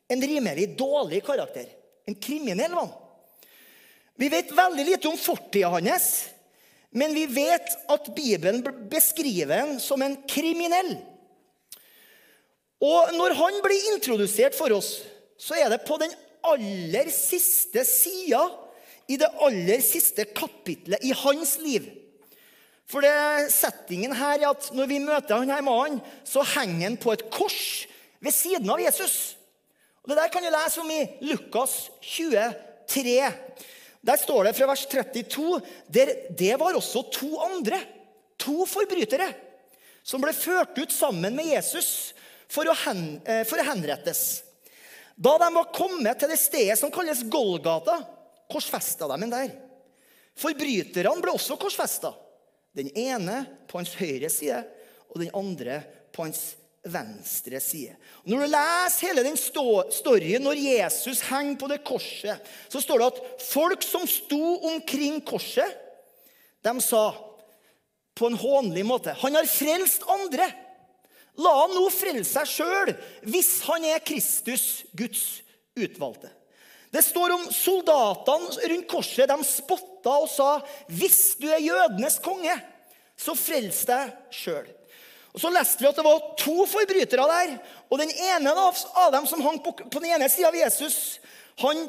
En 0.09 0.23
rimelig 0.23 0.71
dårlig 0.79 1.23
karakter. 1.27 1.67
En 2.07 2.15
kriminell 2.15 2.73
mann. 2.75 2.93
Vi 4.17 4.29
vet 4.33 4.53
veldig 4.55 4.85
lite 4.87 5.09
om 5.09 5.19
fortida 5.19 5.69
hans. 5.73 6.29
Men 6.97 7.13
vi 7.15 7.27
vet 7.29 7.75
at 7.93 8.09
Bibelen 8.17 8.63
beskriver 8.91 9.61
ham 9.61 9.77
som 9.83 10.03
en 10.03 10.17
kriminell. 10.29 10.95
Og 12.81 13.13
når 13.17 13.37
han 13.37 13.59
blir 13.65 13.91
introdusert 13.95 14.57
for 14.57 14.73
oss, 14.77 15.01
så 15.37 15.57
er 15.61 15.69
det 15.73 15.85
på 15.85 15.99
den 16.01 16.13
aller 16.47 17.11
siste 17.13 17.85
sida 17.89 18.43
i 19.11 19.19
det 19.21 19.29
aller 19.45 19.83
siste 19.85 20.27
kapitlet 20.37 21.05
i 21.05 21.13
hans 21.17 21.57
liv. 21.63 21.87
For 22.87 23.03
det 23.03 23.51
settingen 23.55 24.15
her 24.15 24.39
er 24.39 24.53
at 24.53 24.69
når 24.75 24.91
vi 24.91 25.03
møter 25.03 25.41
han 25.41 25.51
her 25.51 25.65
mannen, 25.67 26.01
så 26.25 26.45
henger 26.55 26.87
han 26.87 27.01
på 27.03 27.17
et 27.17 27.27
kors 27.35 27.87
ved 28.23 28.35
siden 28.35 28.71
av 28.71 28.81
Jesus. 28.83 29.35
Og 30.05 30.13
Det 30.13 30.21
der 30.21 30.31
kan 30.31 30.45
du 30.45 30.53
lese 30.55 30.81
om 30.81 30.91
i 30.95 31.03
Lukas 31.27 31.91
23. 32.01 33.27
Der 34.07 34.19
står 34.21 34.47
det 34.47 34.55
fra 34.55 34.69
vers 34.71 34.85
32 34.87 35.61
der 35.91 36.13
det 36.39 36.55
var 36.61 36.79
også 36.79 37.03
to 37.11 37.33
andre, 37.43 37.81
to 38.39 38.67
forbrytere, 38.69 39.33
som 40.07 40.23
ble 40.23 40.35
ført 40.37 40.77
ut 40.79 40.93
sammen 40.95 41.35
med 41.35 41.49
Jesus 41.51 42.13
for 42.47 42.69
å, 42.71 42.75
hen, 42.85 43.19
eh, 43.27 43.43
for 43.49 43.59
å 43.59 43.67
henrettes. 43.67 44.43
Da 45.17 45.35
de 45.41 45.49
var 45.55 45.73
kommet 45.75 46.21
til 46.21 46.31
det 46.31 46.39
stedet 46.39 46.77
som 46.79 46.93
kalles 46.95 47.25
Golgata, 47.33 47.99
korsfesta 48.53 49.09
de 49.11 49.17
en 49.25 49.33
der. 49.33 49.55
Forbryterne 50.37 51.17
ble 51.25 51.35
også 51.35 51.57
korsfesta. 51.59 52.13
Den 52.77 52.93
ene 52.93 53.41
på 53.67 53.81
hans 53.81 53.97
høyre 53.97 54.29
side 54.31 54.61
og 55.09 55.19
den 55.23 55.33
andre 55.35 55.81
på 56.13 56.27
hans 56.27 56.51
venstre 56.93 57.61
side. 57.63 57.97
Og 58.25 58.33
når 58.33 58.45
du 58.45 58.53
leser 58.53 59.09
hele 59.09 59.25
den 59.27 59.39
storyen 59.39 60.45
når 60.45 60.61
Jesus 60.61 61.23
henger 61.29 61.59
på 61.61 61.71
det 61.71 61.83
korset, 61.87 62.53
så 62.69 62.83
står 62.83 63.03
det 63.03 63.09
at 63.13 63.49
folk 63.49 63.87
som 63.87 64.07
sto 64.09 64.57
omkring 64.73 65.21
korset, 65.27 65.83
de 66.67 66.75
sa 66.83 67.11
på 68.17 68.27
en 68.27 68.39
hånlig 68.41 68.83
måte 68.89 69.13
Han 69.21 69.37
har 69.39 69.47
frelst 69.47 70.07
andre. 70.11 70.49
La 71.37 71.53
han 71.61 71.75
nå 71.77 71.85
frelse 71.93 72.33
seg 72.33 72.49
sjøl 72.49 72.95
hvis 73.29 73.51
han 73.69 73.85
er 73.87 74.03
Kristus, 74.05 74.87
Guds 74.97 75.45
utvalgte. 75.77 76.33
Det 76.91 77.03
står 77.05 77.35
om 77.35 77.45
soldatene 77.53 78.71
rundt 78.73 78.89
korset. 78.89 79.29
De 79.29 79.37
spotta 79.45 80.15
og 80.23 80.31
sa, 80.33 80.63
'Hvis 80.89 81.37
du 81.37 81.49
er 81.51 81.61
jødenes 81.61 82.19
konge, 82.25 82.55
så 83.17 83.35
frels 83.37 83.85
deg 83.85 84.13
sjøl'. 84.31 84.76
Og 85.37 85.43
Så 85.43 85.53
leste 85.53 85.85
vi 85.85 85.89
at 85.91 85.99
det 85.99 86.05
var 86.07 86.31
to 86.41 86.65
forbrytere 86.65 87.27
der. 87.29 87.51
Og 87.93 88.01
den 88.01 88.11
ene 88.11 88.55
av 88.57 89.13
dem 89.13 89.27
som 89.29 89.43
hang 89.45 89.61
på, 89.61 89.75
på 89.77 90.01
den 90.01 90.15
ene 90.17 90.31
sida 90.33 90.49
av 90.49 90.57
Jesus, 90.57 91.19
han 91.61 91.83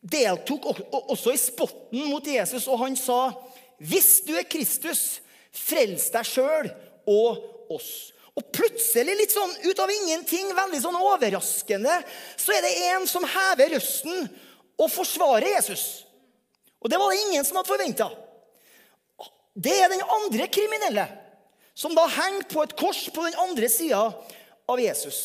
deltok 0.00 0.70
også 0.92 1.32
i 1.32 1.40
spotten 1.40 2.08
mot 2.08 2.24
Jesus, 2.24 2.66
og 2.68 2.80
han 2.80 2.96
sa, 2.96 3.32
'Hvis 3.80 4.24
du 4.24 4.34
er 4.36 4.48
Kristus, 4.48 5.20
frels 5.52 6.10
deg 6.10 6.24
sjøl 6.24 6.70
og 7.06 7.44
oss'. 7.72 8.12
Og 8.34 8.48
plutselig, 8.50 9.14
litt 9.14 9.30
sånn 9.30 9.52
ut 9.62 9.78
av 9.78 9.90
ingenting, 9.90 10.48
veldig 10.56 10.80
sånn 10.82 10.98
overraskende, 10.98 12.00
så 12.36 12.52
er 12.52 12.64
det 12.64 12.72
en 12.90 13.06
som 13.06 13.24
hever 13.24 13.76
røsten 13.76 14.28
og 14.78 14.90
forsvarer 14.90 15.54
Jesus. 15.54 16.04
Og 16.82 16.90
det 16.90 16.98
var 16.98 17.12
det 17.12 17.20
ingen 17.28 17.44
som 17.44 17.56
hadde 17.60 17.70
forventa. 17.70 18.10
Det 19.54 19.76
er 19.78 19.92
den 19.92 20.02
andre 20.02 20.48
kriminelle, 20.50 21.06
som 21.74 21.94
da 21.96 22.06
henger 22.06 22.46
på 22.50 22.62
et 22.62 22.76
kors 22.78 23.02
på 23.14 23.24
den 23.26 23.36
andre 23.44 23.68
sida 23.70 24.06
av 24.70 24.80
Jesus. 24.80 25.20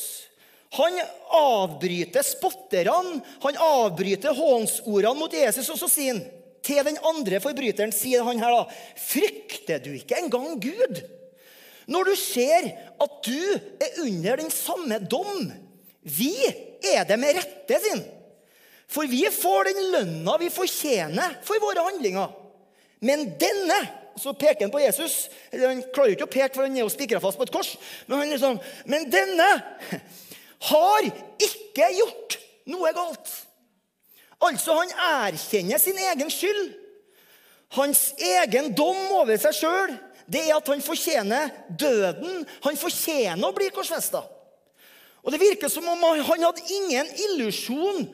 Han 0.77 0.97
avbryter 1.33 2.25
spotterne, 2.25 3.21
han 3.41 3.61
avbryter 3.63 4.35
hånsordene 4.37 5.17
mot 5.17 5.33
Jesus, 5.33 5.69
og 5.73 5.79
så 5.81 5.89
sier 5.89 6.17
han 6.17 6.25
til 6.65 6.83
den 6.85 6.99
andre 7.07 7.39
forbryteren 7.41 7.93
sier 7.95 8.25
han 8.27 8.41
her 8.41 8.51
da, 8.53 8.65
Frykter 8.99 9.79
du 9.81 9.93
ikke 9.95 10.19
engang 10.19 10.59
Gud? 10.61 10.99
Når 11.89 12.11
du 12.11 12.15
ser 12.19 12.67
at 13.01 13.15
du 13.25 13.39
er 13.81 14.01
under 14.03 14.43
den 14.43 14.51
samme 14.53 14.99
dom. 15.09 15.47
Vi 16.03 16.35
er 16.93 17.07
det 17.07 17.17
med 17.19 17.39
rette 17.39 17.79
sin. 17.81 18.03
For 18.89 19.09
vi 19.09 19.23
får 19.33 19.69
den 19.69 19.81
lønna 19.93 20.35
vi 20.41 20.51
fortjener 20.53 21.39
for 21.45 21.61
våre 21.63 21.85
handlinger. 21.87 22.29
Men 23.05 23.25
denne 23.41 23.79
så 24.19 24.33
peker 24.37 24.67
han 24.67 24.73
på 24.73 24.81
Jesus. 24.83 25.29
Han 25.53 25.83
klarer 25.93 26.15
ikke 26.15 26.27
å 26.27 26.31
peke, 26.31 26.53
for 26.55 26.67
han 26.67 26.75
er 26.77 26.83
jo 26.83 26.91
spikra 26.93 27.21
fast 27.23 27.39
på 27.39 27.47
et 27.47 27.53
kors. 27.53 27.73
Men 28.07 28.23
han 28.23 28.33
liksom, 28.33 28.59
men 28.89 29.07
denne 29.11 29.47
har 30.69 31.09
ikke 31.39 31.93
gjort 31.97 32.37
noe 32.69 32.91
galt. 32.95 33.31
Altså, 34.45 34.75
han 34.77 34.93
erkjenner 35.29 35.81
sin 35.81 35.97
egen 35.99 36.31
skyld. 36.31 36.75
Hans 37.77 38.09
egen 38.17 38.71
dom 38.73 39.01
over 39.19 39.37
seg 39.37 39.53
sjøl 39.57 39.97
det 40.29 40.43
er 40.45 40.59
at 40.59 40.67
han 40.69 40.81
fortjener 40.85 41.49
døden. 41.73 42.43
Han 42.65 42.77
fortjener 42.77 43.47
å 43.47 43.55
bli 43.55 43.71
korsfesta. 43.73 44.21
Og 45.25 45.33
Det 45.33 45.41
virker 45.41 45.71
som 45.73 45.87
om 45.89 46.03
han 46.05 46.45
hadde 46.45 46.67
ingen 46.73 47.09
illusjon 47.25 48.05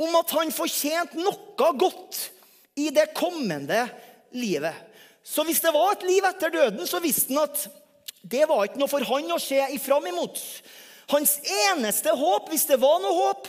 om 0.00 0.18
at 0.20 0.34
han 0.36 0.52
fortjente 0.54 1.20
noe 1.20 1.70
godt 1.80 2.20
i 2.80 2.90
det 2.94 3.10
kommende 3.16 3.86
livet. 4.36 4.76
Så 5.24 5.44
hvis 5.46 5.62
det 5.62 5.72
var 5.74 5.94
et 5.94 6.06
liv 6.06 6.24
etter 6.26 6.52
døden, 6.52 6.86
så 6.86 7.00
visste 7.02 7.32
han 7.34 7.46
at 7.46 7.66
det 8.22 8.44
var 8.46 8.66
ikke 8.66 8.80
noe 8.80 8.90
for 8.90 9.04
han 9.06 9.34
å 9.34 9.40
se 9.42 9.60
fram 9.82 10.06
imot. 10.10 10.38
Hans 11.10 11.36
eneste 11.68 12.14
håp, 12.16 12.50
hvis 12.50 12.68
det 12.70 12.78
var 12.82 13.00
noe 13.02 13.14
håp, 13.16 13.48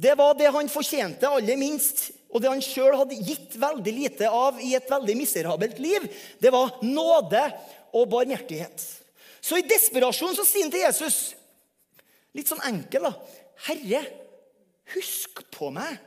det 0.00 0.16
var 0.18 0.36
det 0.38 0.50
han 0.54 0.70
fortjente 0.72 1.28
aller 1.28 1.58
minst 1.60 2.08
og 2.30 2.42
det 2.42 2.50
han 2.50 2.62
sjøl 2.62 2.94
hadde 2.94 3.18
gitt 3.26 3.56
veldig 3.58 3.92
lite 3.94 4.30
av 4.30 4.60
i 4.62 4.72
et 4.78 4.90
veldig 4.90 5.16
miserabelt 5.18 5.80
liv, 5.82 6.06
det 6.38 6.52
var 6.54 6.78
nåde 6.86 7.42
og 7.96 8.06
barmhjertighet. 8.12 8.84
Så 9.42 9.58
i 9.58 9.66
desperasjon 9.66 10.36
så 10.36 10.46
sier 10.46 10.66
han 10.66 10.72
til 10.72 10.84
Jesus, 10.84 11.18
litt 12.36 12.50
sånn 12.50 12.62
enkel, 12.68 13.08
da, 13.08 13.12
'Herre, 13.66 14.04
husk 14.94 15.42
på 15.50 15.72
meg 15.74 15.98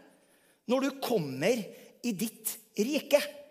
når 0.72 0.88
du 0.88 1.00
kommer 1.04 1.60
i 2.04 2.16
ditt 2.16 2.56
rike.' 2.80 3.43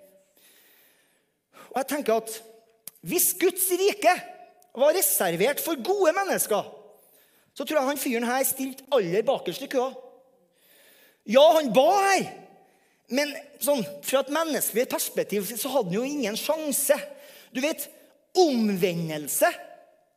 Og 1.73 1.81
jeg 1.81 1.89
tenker 1.89 2.21
at 2.21 2.37
hvis 3.03 3.33
Guds 3.41 3.65
rike 3.81 4.13
var 4.77 4.95
reservert 4.95 5.61
for 5.61 5.81
gode 5.85 6.13
mennesker, 6.17 6.69
så 7.53 7.65
tror 7.65 7.79
jeg 7.81 7.89
han 7.89 8.01
fyren 8.01 8.29
her 8.29 8.45
stilte 8.49 8.87
aller 8.95 9.25
bakerst 9.27 9.65
i 9.67 9.71
køa. 9.73 9.91
Ja, 11.29 11.43
han 11.59 11.73
ba 11.75 11.89
her. 12.07 12.29
Men 13.13 13.33
sånn, 13.61 13.83
fra 14.07 14.23
et 14.23 14.33
menneskelig 14.33 14.87
perspektiv 14.91 15.51
så 15.51 15.73
hadde 15.75 15.91
han 15.91 15.99
jo 15.99 16.07
ingen 16.07 16.39
sjanse. 16.41 16.97
Du 17.53 17.61
vet, 17.65 17.85
omvendelse 18.39 19.51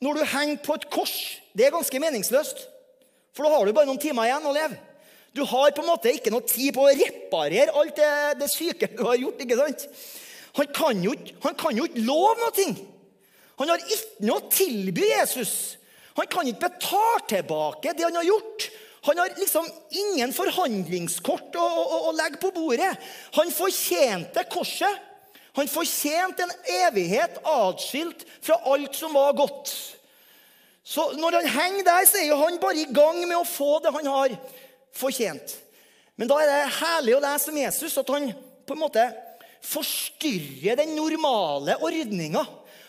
når 0.03 0.19
du 0.19 0.25
henger 0.27 0.59
på 0.63 0.75
et 0.75 0.89
kors, 0.91 1.15
det 1.55 1.67
er 1.67 1.73
ganske 1.73 1.99
meningsløst. 1.99 2.65
For 3.35 3.45
da 3.45 3.55
har 3.55 3.65
du 3.67 3.73
bare 3.75 3.87
noen 3.89 4.01
timer 4.01 4.29
igjen 4.29 4.47
å 4.47 4.53
leve. 4.55 4.77
Du 5.35 5.41
har 5.43 5.73
på 5.75 5.83
en 5.83 5.89
måte 5.89 6.13
ikke 6.15 6.31
noe 6.31 6.45
tid 6.47 6.71
på 6.75 6.85
å 6.85 6.93
reparere 6.95 7.73
alt 7.75 7.97
det, 7.97 8.11
det 8.39 8.51
syke 8.51 8.87
du 8.93 9.01
har 9.03 9.17
gjort. 9.19 9.41
ikke 9.43 9.57
sant? 9.59 9.87
Han 10.55 10.69
kan 10.71 11.03
jo, 11.03 11.13
ikke 11.85 12.05
love 12.07 12.35
noe. 12.39 12.67
Han 13.59 13.71
har 13.71 13.81
ikke 13.83 14.27
noe 14.27 14.39
å 14.39 14.51
tilby 14.51 15.09
Jesus. 15.09 15.75
Han 16.15 16.27
kan 16.31 16.47
ikke 16.47 16.69
betale 16.69 17.23
tilbake 17.29 17.95
det 17.95 18.05
han 18.07 18.19
har 18.19 18.27
gjort. 18.27 18.69
Han 19.05 19.19
har 19.21 19.33
liksom 19.37 19.67
ingen 19.93 20.31
forhandlingskort 20.33 21.57
å, 21.59 21.65
å, 21.65 21.97
å 22.09 22.13
legge 22.17 22.39
på 22.41 22.53
bordet. 22.55 22.93
Han 23.37 23.51
fortjente 23.53 24.45
korset. 24.49 25.03
Han 25.55 25.69
fortjente 25.71 26.43
en 26.43 26.55
evighet 26.87 27.37
atskilt 27.47 28.25
fra 28.43 28.57
alt 28.71 28.97
som 28.97 29.13
var 29.15 29.35
godt. 29.37 29.71
Så 30.85 31.11
når 31.19 31.39
han 31.39 31.51
henger 31.53 31.85
der, 31.87 32.07
så 32.09 32.19
er 32.19 32.27
jo 32.29 32.39
han 32.41 32.59
bare 32.61 32.81
i 32.81 32.89
gang 32.93 33.21
med 33.23 33.37
å 33.37 33.47
få 33.47 33.77
det 33.83 33.93
han 33.95 34.09
har 34.09 34.35
fortjent. 34.95 35.55
Men 36.15 36.29
da 36.31 36.39
er 36.41 36.51
det 36.51 36.75
herlig 36.79 37.15
å 37.15 37.23
lese 37.23 37.51
om 37.51 37.57
Jesus 37.59 37.97
at 37.99 38.11
han 38.13 38.29
på 38.65 38.75
en 38.75 38.83
måte 38.83 39.05
forstyrrer 39.65 40.79
den 40.79 40.95
normale 40.95 41.77
ordninga. 41.81 42.45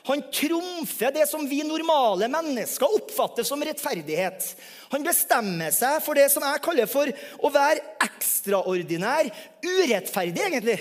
Han 0.07 0.23
trumfer 0.31 1.11
det 1.11 1.25
som 1.27 1.49
vi 1.51 1.65
normale 1.67 2.29
mennesker 2.31 2.93
oppfatter 2.95 3.43
som 3.43 3.62
rettferdighet. 3.67 4.45
Han 4.93 5.03
bestemmer 5.03 5.73
seg 5.75 5.99
for 6.05 6.15
det 6.15 6.29
som 6.31 6.45
jeg 6.47 6.62
kaller 6.62 6.87
for 6.87 7.11
å 7.43 7.51
være 7.51 7.83
ekstraordinær 8.07 9.33
urettferdig, 9.67 10.45
egentlig. 10.47 10.79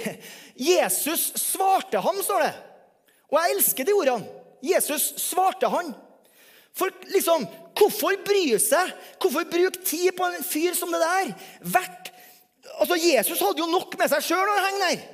Jesus 0.62 1.32
svarte 1.42 2.04
ham, 2.06 2.22
står 2.22 2.46
det. 2.46 2.54
Og 3.32 3.40
jeg 3.40 3.56
elsker 3.56 3.90
de 3.90 3.98
ordene. 3.98 4.30
Jesus 4.66 5.08
svarte 5.22 5.74
han. 5.74 5.90
For 6.76 6.94
liksom, 7.10 7.48
hvorfor 7.78 8.20
bry 8.28 8.46
seg? 8.62 8.94
Hvorfor 9.22 9.50
bruke 9.50 9.82
tid 9.82 10.14
på 10.18 10.28
en 10.28 10.46
fyr 10.46 10.78
som 10.78 10.94
det 10.94 11.02
der? 11.02 11.34
Hvert, 11.66 12.14
altså 12.78 12.98
Jesus 13.00 13.42
hadde 13.42 13.64
jo 13.64 13.72
nok 13.74 13.98
med 13.98 14.12
seg 14.12 14.26
sjøl 14.30 14.44
når 14.44 14.60
han 14.60 14.70
henger 14.70 14.86
der. 14.86 15.12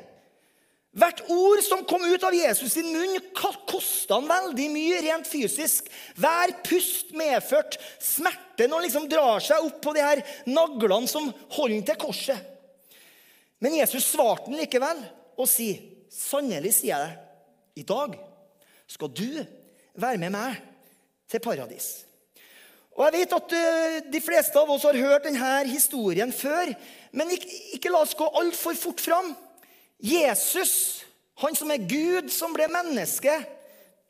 Hvert 0.91 1.21
ord 1.31 1.61
som 1.63 1.85
kom 1.87 2.03
ut 2.03 2.23
av 2.27 2.35
Jesus 2.35 2.73
sin 2.73 2.89
munn, 2.91 3.13
kosta 3.31 4.17
han 4.17 4.27
veldig 4.27 4.65
mye 4.73 4.97
rent 5.05 5.29
fysisk. 5.29 5.87
Hver 6.19 6.51
pust 6.67 7.13
medført 7.15 7.77
smerte 8.03 8.67
når 8.67 8.75
han 8.75 8.85
liksom 8.89 9.07
drar 9.11 9.43
seg 9.43 9.63
opp 9.69 9.77
på 9.85 9.93
de 9.95 10.03
her 10.03 10.23
naglene 10.51 11.07
som 11.07 11.29
holder 11.55 11.77
han 11.77 11.87
til 11.87 11.99
korset. 12.01 12.49
Men 13.63 13.77
Jesus 13.79 14.09
svarte 14.11 14.49
han 14.49 14.59
likevel 14.59 14.99
og 15.39 15.47
sier, 15.47 15.79
'Sannelig 16.11 16.73
sier 16.75 16.91
jeg 16.91 17.07
deg, 17.07 17.19
i 17.79 17.83
dag 17.87 18.17
skal 18.83 19.07
du 19.15 19.45
være 19.95 20.19
med 20.19 20.33
meg 20.35 20.57
til 21.31 21.39
paradis.' 21.39 22.03
Og 22.91 23.05
Jeg 23.05 23.13
vet 23.21 23.33
at 23.37 23.53
eh, 23.55 23.99
de 24.11 24.19
fleste 24.19 24.59
av 24.59 24.69
oss 24.69 24.83
har 24.83 24.97
hørt 24.99 25.23
denne 25.23 25.63
historien 25.71 26.33
før, 26.35 26.73
men 27.15 27.31
ikke, 27.31 27.47
ikke 27.77 27.93
la 27.93 28.01
oss 28.03 28.17
gå 28.19 28.27
altfor 28.27 28.75
fort 28.75 28.99
fram. 28.99 29.31
Jesus, 30.01 31.05
han 31.41 31.55
som 31.55 31.71
er 31.71 31.83
Gud, 31.85 32.31
som 32.33 32.53
ble 32.55 32.67
menneske, 32.71 33.33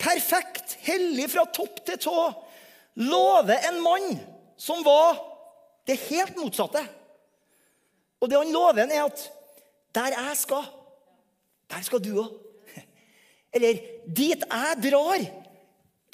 perfekt, 0.02 0.78
hellig 0.86 1.28
fra 1.34 1.44
topp 1.54 1.84
til 1.88 2.00
tå, 2.08 2.16
lover 3.04 3.68
en 3.70 3.80
mann 3.84 4.16
som 4.60 4.84
var 4.86 5.20
det 5.90 6.00
helt 6.08 6.38
motsatte. 6.40 6.82
Og 8.22 8.30
det 8.30 8.40
han 8.40 8.54
lover, 8.54 8.86
er 8.86 9.04
at 9.04 9.26
der 9.96 10.16
jeg 10.16 10.38
skal, 10.40 10.66
der 11.72 11.84
skal 11.84 12.04
du 12.04 12.14
òg. 12.24 12.32
Eller 13.56 13.84
dit 14.08 14.46
jeg 14.46 14.82
drar, 14.88 15.28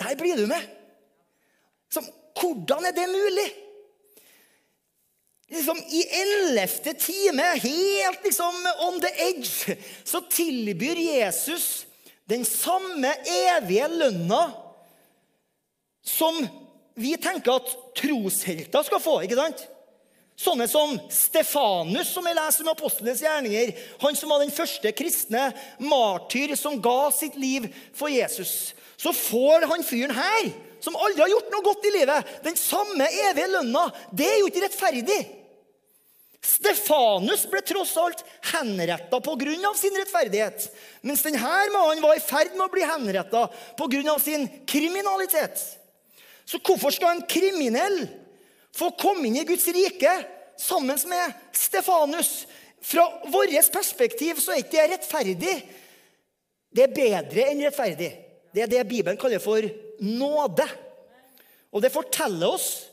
der 0.01 0.17
blir 0.17 0.39
du 0.39 0.47
med. 0.49 0.63
Så, 1.89 2.01
hvordan 2.37 2.85
er 2.85 2.95
det 2.95 3.07
mulig? 3.09 3.47
Liksom 5.49 5.77
I 5.77 6.03
ellevte 6.21 6.93
time, 6.93 7.43
helt 7.63 8.23
liksom 8.23 8.55
on 8.87 8.99
the 9.01 9.11
edge, 9.29 9.77
så 10.03 10.21
tilbyr 10.21 10.95
Jesus 10.95 11.85
den 12.27 12.45
samme 12.45 13.13
evige 13.23 13.87
lønna 13.87 14.41
som 16.03 16.39
vi 16.97 17.13
tenker 17.21 17.59
at 17.59 17.73
troshelter 17.95 18.83
skal 18.83 19.01
få. 19.03 19.19
ikke 19.23 19.37
sant? 19.39 19.63
Sånne 20.37 20.67
som 20.69 20.93
Stefanus, 21.09 22.11
som 22.13 22.25
jeg 22.29 22.37
leser 22.37 22.65
om 22.65 22.71
apostlenes 22.73 23.23
gjerninger. 23.23 23.71
Han 24.03 24.17
som 24.17 24.29
var 24.29 24.43
den 24.43 24.53
første 24.53 24.91
kristne 24.93 25.47
martyr 25.81 26.53
som 26.59 26.77
ga 26.81 27.07
sitt 27.15 27.37
liv 27.41 27.65
for 27.97 28.11
Jesus. 28.13 28.75
Så 28.97 29.13
får 29.17 29.65
han 29.71 29.85
fyren 29.85 30.13
her, 30.13 30.51
som 30.83 30.95
aldri 30.95 31.23
har 31.23 31.31
gjort 31.31 31.51
noe 31.53 31.65
godt 31.65 31.87
i 31.89 31.95
livet, 31.95 32.31
den 32.45 32.57
samme 32.59 33.07
evige 33.29 33.49
lønna. 33.55 33.87
Det 34.11 34.27
er 34.27 34.39
jo 34.41 34.49
ikke 34.51 34.63
rettferdig. 34.65 35.19
Stefanus 36.47 37.43
ble 37.51 37.61
tross 37.65 37.95
alt 37.99 38.21
henretta 38.53 39.19
pga. 39.19 39.73
sin 39.75 39.97
rettferdighet. 39.97 40.69
Mens 41.01 41.23
denne 41.25 41.41
mannen 41.73 42.01
var 42.01 42.15
i 42.15 42.23
ferd 42.23 42.53
med 42.55 42.67
å 42.67 42.71
bli 42.71 42.85
henretta 42.87 43.47
pga. 43.77 44.19
sin 44.19 44.47
kriminalitet. 44.65 45.59
Så 46.45 46.59
hvorfor 46.63 46.91
skal 46.91 47.17
en 47.17 47.27
kriminell 47.27 48.07
få 48.75 48.91
komme 48.91 49.27
inn 49.27 49.41
i 49.41 49.43
Guds 49.43 49.67
rike 49.67 50.13
sammen 50.57 50.97
med 51.07 51.33
Stefanus? 51.51 52.47
Fra 52.81 53.03
vårt 53.27 53.71
perspektiv 53.73 54.39
så 54.39 54.53
er 54.53 54.61
ikke 54.61 54.77
det 54.77 54.91
rettferdig. 54.93 55.57
Det 56.71 56.83
er 56.85 56.95
bedre 56.95 57.49
enn 57.49 57.65
rettferdig. 57.65 58.26
Det 58.57 58.63
er 58.65 58.71
det 58.71 58.87
Bibelen 58.89 59.19
kaller 59.21 59.41
for 59.43 59.61
nåde. 60.01 60.65
Og 61.69 61.83
det 61.83 61.93
forteller 61.93 62.49
oss 62.49 62.87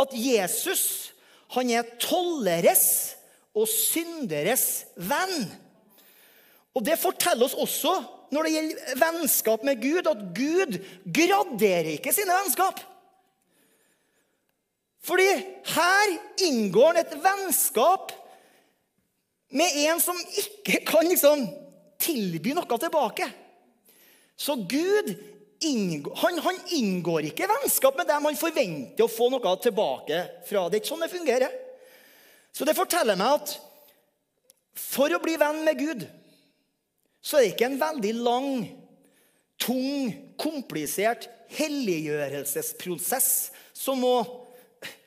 at 0.00 0.14
Jesus 0.16 1.12
han 1.52 1.68
er 1.74 1.88
tolleres 2.00 2.84
og 3.58 3.66
synderes 3.68 4.86
venn. 4.96 5.50
Og 6.78 6.84
Det 6.86 6.96
forteller 7.02 7.48
oss 7.48 7.58
også 7.58 7.96
når 8.30 8.46
det 8.46 8.52
gjelder 8.54 9.00
vennskap 9.00 9.64
med 9.66 9.80
Gud, 9.82 10.06
at 10.06 10.20
Gud 10.36 10.76
graderer 11.18 11.96
ikke 11.96 12.14
sine 12.14 12.36
vennskap. 12.38 12.78
Fordi 15.02 15.26
her 15.74 16.12
inngår 16.46 16.92
han 16.92 17.00
et 17.02 17.16
vennskap 17.24 18.14
med 19.50 19.80
en 19.88 19.98
som 20.00 20.18
ikke 20.38 20.84
kan 20.86 21.10
liksom 21.10 21.42
tilby 22.00 22.54
noe 22.54 22.78
tilbake. 22.78 23.26
Så 24.40 24.56
Gud 24.68 25.12
han, 26.16 26.38
han, 26.40 26.58
inngår 26.72 27.26
ikke 27.28 27.48
vennskap 27.50 27.98
med 27.98 28.08
dem 28.08 28.24
han 28.24 28.38
forventer 28.38 29.04
å 29.04 29.12
få 29.12 29.26
noe 29.28 29.50
tilbake 29.60 30.22
fra. 30.48 30.62
Det 30.68 30.78
er 30.78 30.80
ikke 30.80 30.88
sånn 30.94 31.04
det 31.04 31.10
fungerer. 31.12 31.56
Så 32.56 32.64
det 32.64 32.76
forteller 32.78 33.18
meg 33.20 33.34
at 33.36 33.52
for 34.80 35.12
å 35.12 35.20
bli 35.20 35.36
venn 35.36 35.60
med 35.66 35.76
Gud, 35.78 36.06
så 37.20 37.36
er 37.36 37.44
det 37.44 37.52
ikke 37.52 37.68
en 37.68 37.80
veldig 37.82 38.14
lang, 38.24 38.50
tung, 39.60 40.08
komplisert 40.40 41.28
helliggjørelsesprosess 41.52 43.30
som 43.76 44.00
må 44.00 44.14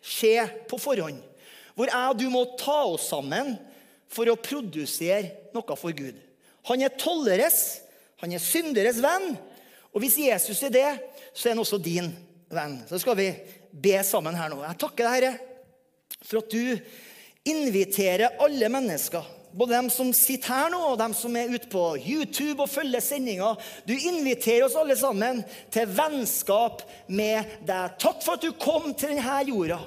skje 0.04 0.46
på 0.70 0.78
forhånd. 0.78 1.18
Hvor 1.74 1.90
jeg 1.90 2.12
og 2.12 2.20
du 2.20 2.28
må 2.30 2.44
ta 2.60 2.84
oss 2.92 3.10
sammen 3.10 3.56
for 4.14 4.30
å 4.30 4.38
produsere 4.38 5.50
noe 5.56 5.78
for 5.80 5.96
Gud. 5.98 6.20
Han 6.70 6.84
er 6.86 6.94
tolleres, 7.00 7.83
han 8.24 8.36
er 8.36 8.44
synderes 8.44 9.02
venn. 9.04 9.34
Og 9.94 10.02
hvis 10.02 10.18
Jesus 10.24 10.62
er 10.66 10.74
det, 10.74 10.90
så 11.34 11.50
er 11.50 11.54
han 11.54 11.64
også 11.64 11.80
din 11.84 12.10
venn. 12.54 12.80
Så 12.90 13.02
skal 13.02 13.18
vi 13.20 13.30
be 13.74 13.98
sammen 14.06 14.38
her 14.38 14.52
nå. 14.52 14.62
Jeg 14.64 14.80
takker 14.82 15.06
deg, 15.06 15.16
Herre, 15.18 15.34
for 16.24 16.42
at 16.42 16.54
du 16.54 17.52
inviterer 17.52 18.40
alle 18.42 18.70
mennesker. 18.72 19.28
Både 19.54 19.76
dem 19.76 19.90
som 19.94 20.10
sitter 20.18 20.50
her 20.50 20.72
nå, 20.74 20.80
og 20.94 20.98
dem 20.98 21.14
som 21.18 21.36
er 21.38 21.52
ute 21.54 21.70
på 21.70 21.84
YouTube 22.02 22.64
og 22.64 22.72
følger 22.72 23.04
sendinga. 23.06 23.54
Du 23.86 23.94
inviterer 23.94 24.66
oss 24.66 24.78
alle 24.80 24.98
sammen 24.98 25.44
til 25.74 25.94
vennskap 25.94 26.82
med 27.06 27.60
deg. 27.68 27.96
Takk 28.02 28.26
for 28.26 28.36
at 28.38 28.46
du 28.46 28.52
kom 28.58 28.92
til 28.98 29.14
denne 29.14 29.40
jorda. 29.48 29.80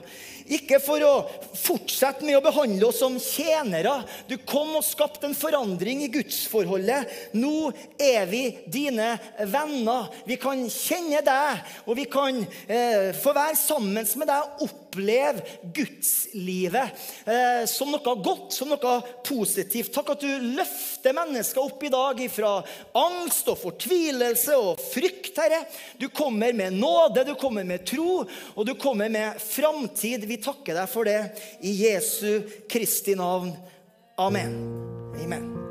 Ikke 0.46 0.79
for 0.79 1.02
å 1.02 1.14
fortsette 1.59 2.22
med 2.22 2.38
å 2.38 2.44
behandle 2.44 2.87
oss 2.87 3.00
som 3.02 3.16
tjenere. 3.18 3.96
Du 4.31 4.37
kom 4.46 4.76
og 4.79 4.87
skapte 4.87 5.26
en 5.26 5.35
forandring 5.35 6.05
i 6.05 6.11
gudsforholdet. 6.14 7.11
Nå 7.35 7.72
er 7.98 8.31
vi 8.31 8.44
dine 8.70 9.16
venner. 9.50 10.12
Vi 10.29 10.38
kan 10.38 10.62
kjenne 10.70 11.24
deg, 11.26 11.66
og 11.87 11.98
vi 11.98 12.07
kan 12.11 12.38
eh, 12.70 13.11
få 13.18 13.35
være 13.35 13.59
sammen 13.59 14.07
med 14.07 14.31
deg 14.31 14.62
og 14.62 14.86
oppleve 14.96 15.42
gudslivet 15.74 16.88
eh, 17.26 17.66
som 17.68 17.90
noe 17.92 18.14
godt, 18.22 18.52
som 18.52 18.70
noe 18.70 18.94
positivt. 19.26 19.92
Takk 19.94 20.14
at 20.14 20.24
du 20.24 20.54
løfter 20.56 21.16
mennesker 21.16 21.62
opp 21.62 21.82
i 21.85 21.92
dag 21.92 22.22
fra 22.32 22.52
angst 22.96 23.48
og 23.52 23.61
fortvilelse 23.61 24.56
og 24.56 24.80
frykt, 24.92 25.37
Herre. 25.37 25.64
Du 26.00 26.09
kommer 26.09 26.52
med 26.56 26.78
nåde, 26.80 27.26
du 27.28 27.35
kommer 27.38 27.64
med 27.64 27.87
tro, 27.87 28.24
og 28.54 28.66
du 28.66 28.74
kommer 28.80 29.12
med 29.12 29.40
framtid. 29.42 30.26
Vi 30.26 30.40
takker 30.42 30.80
deg 30.80 30.90
for 30.90 31.09
det 31.09 31.20
i 31.61 31.76
Jesu 31.85 32.42
Kristi 32.70 33.16
navn. 33.18 33.52
Amen. 34.16 34.56
Amen. 35.20 35.65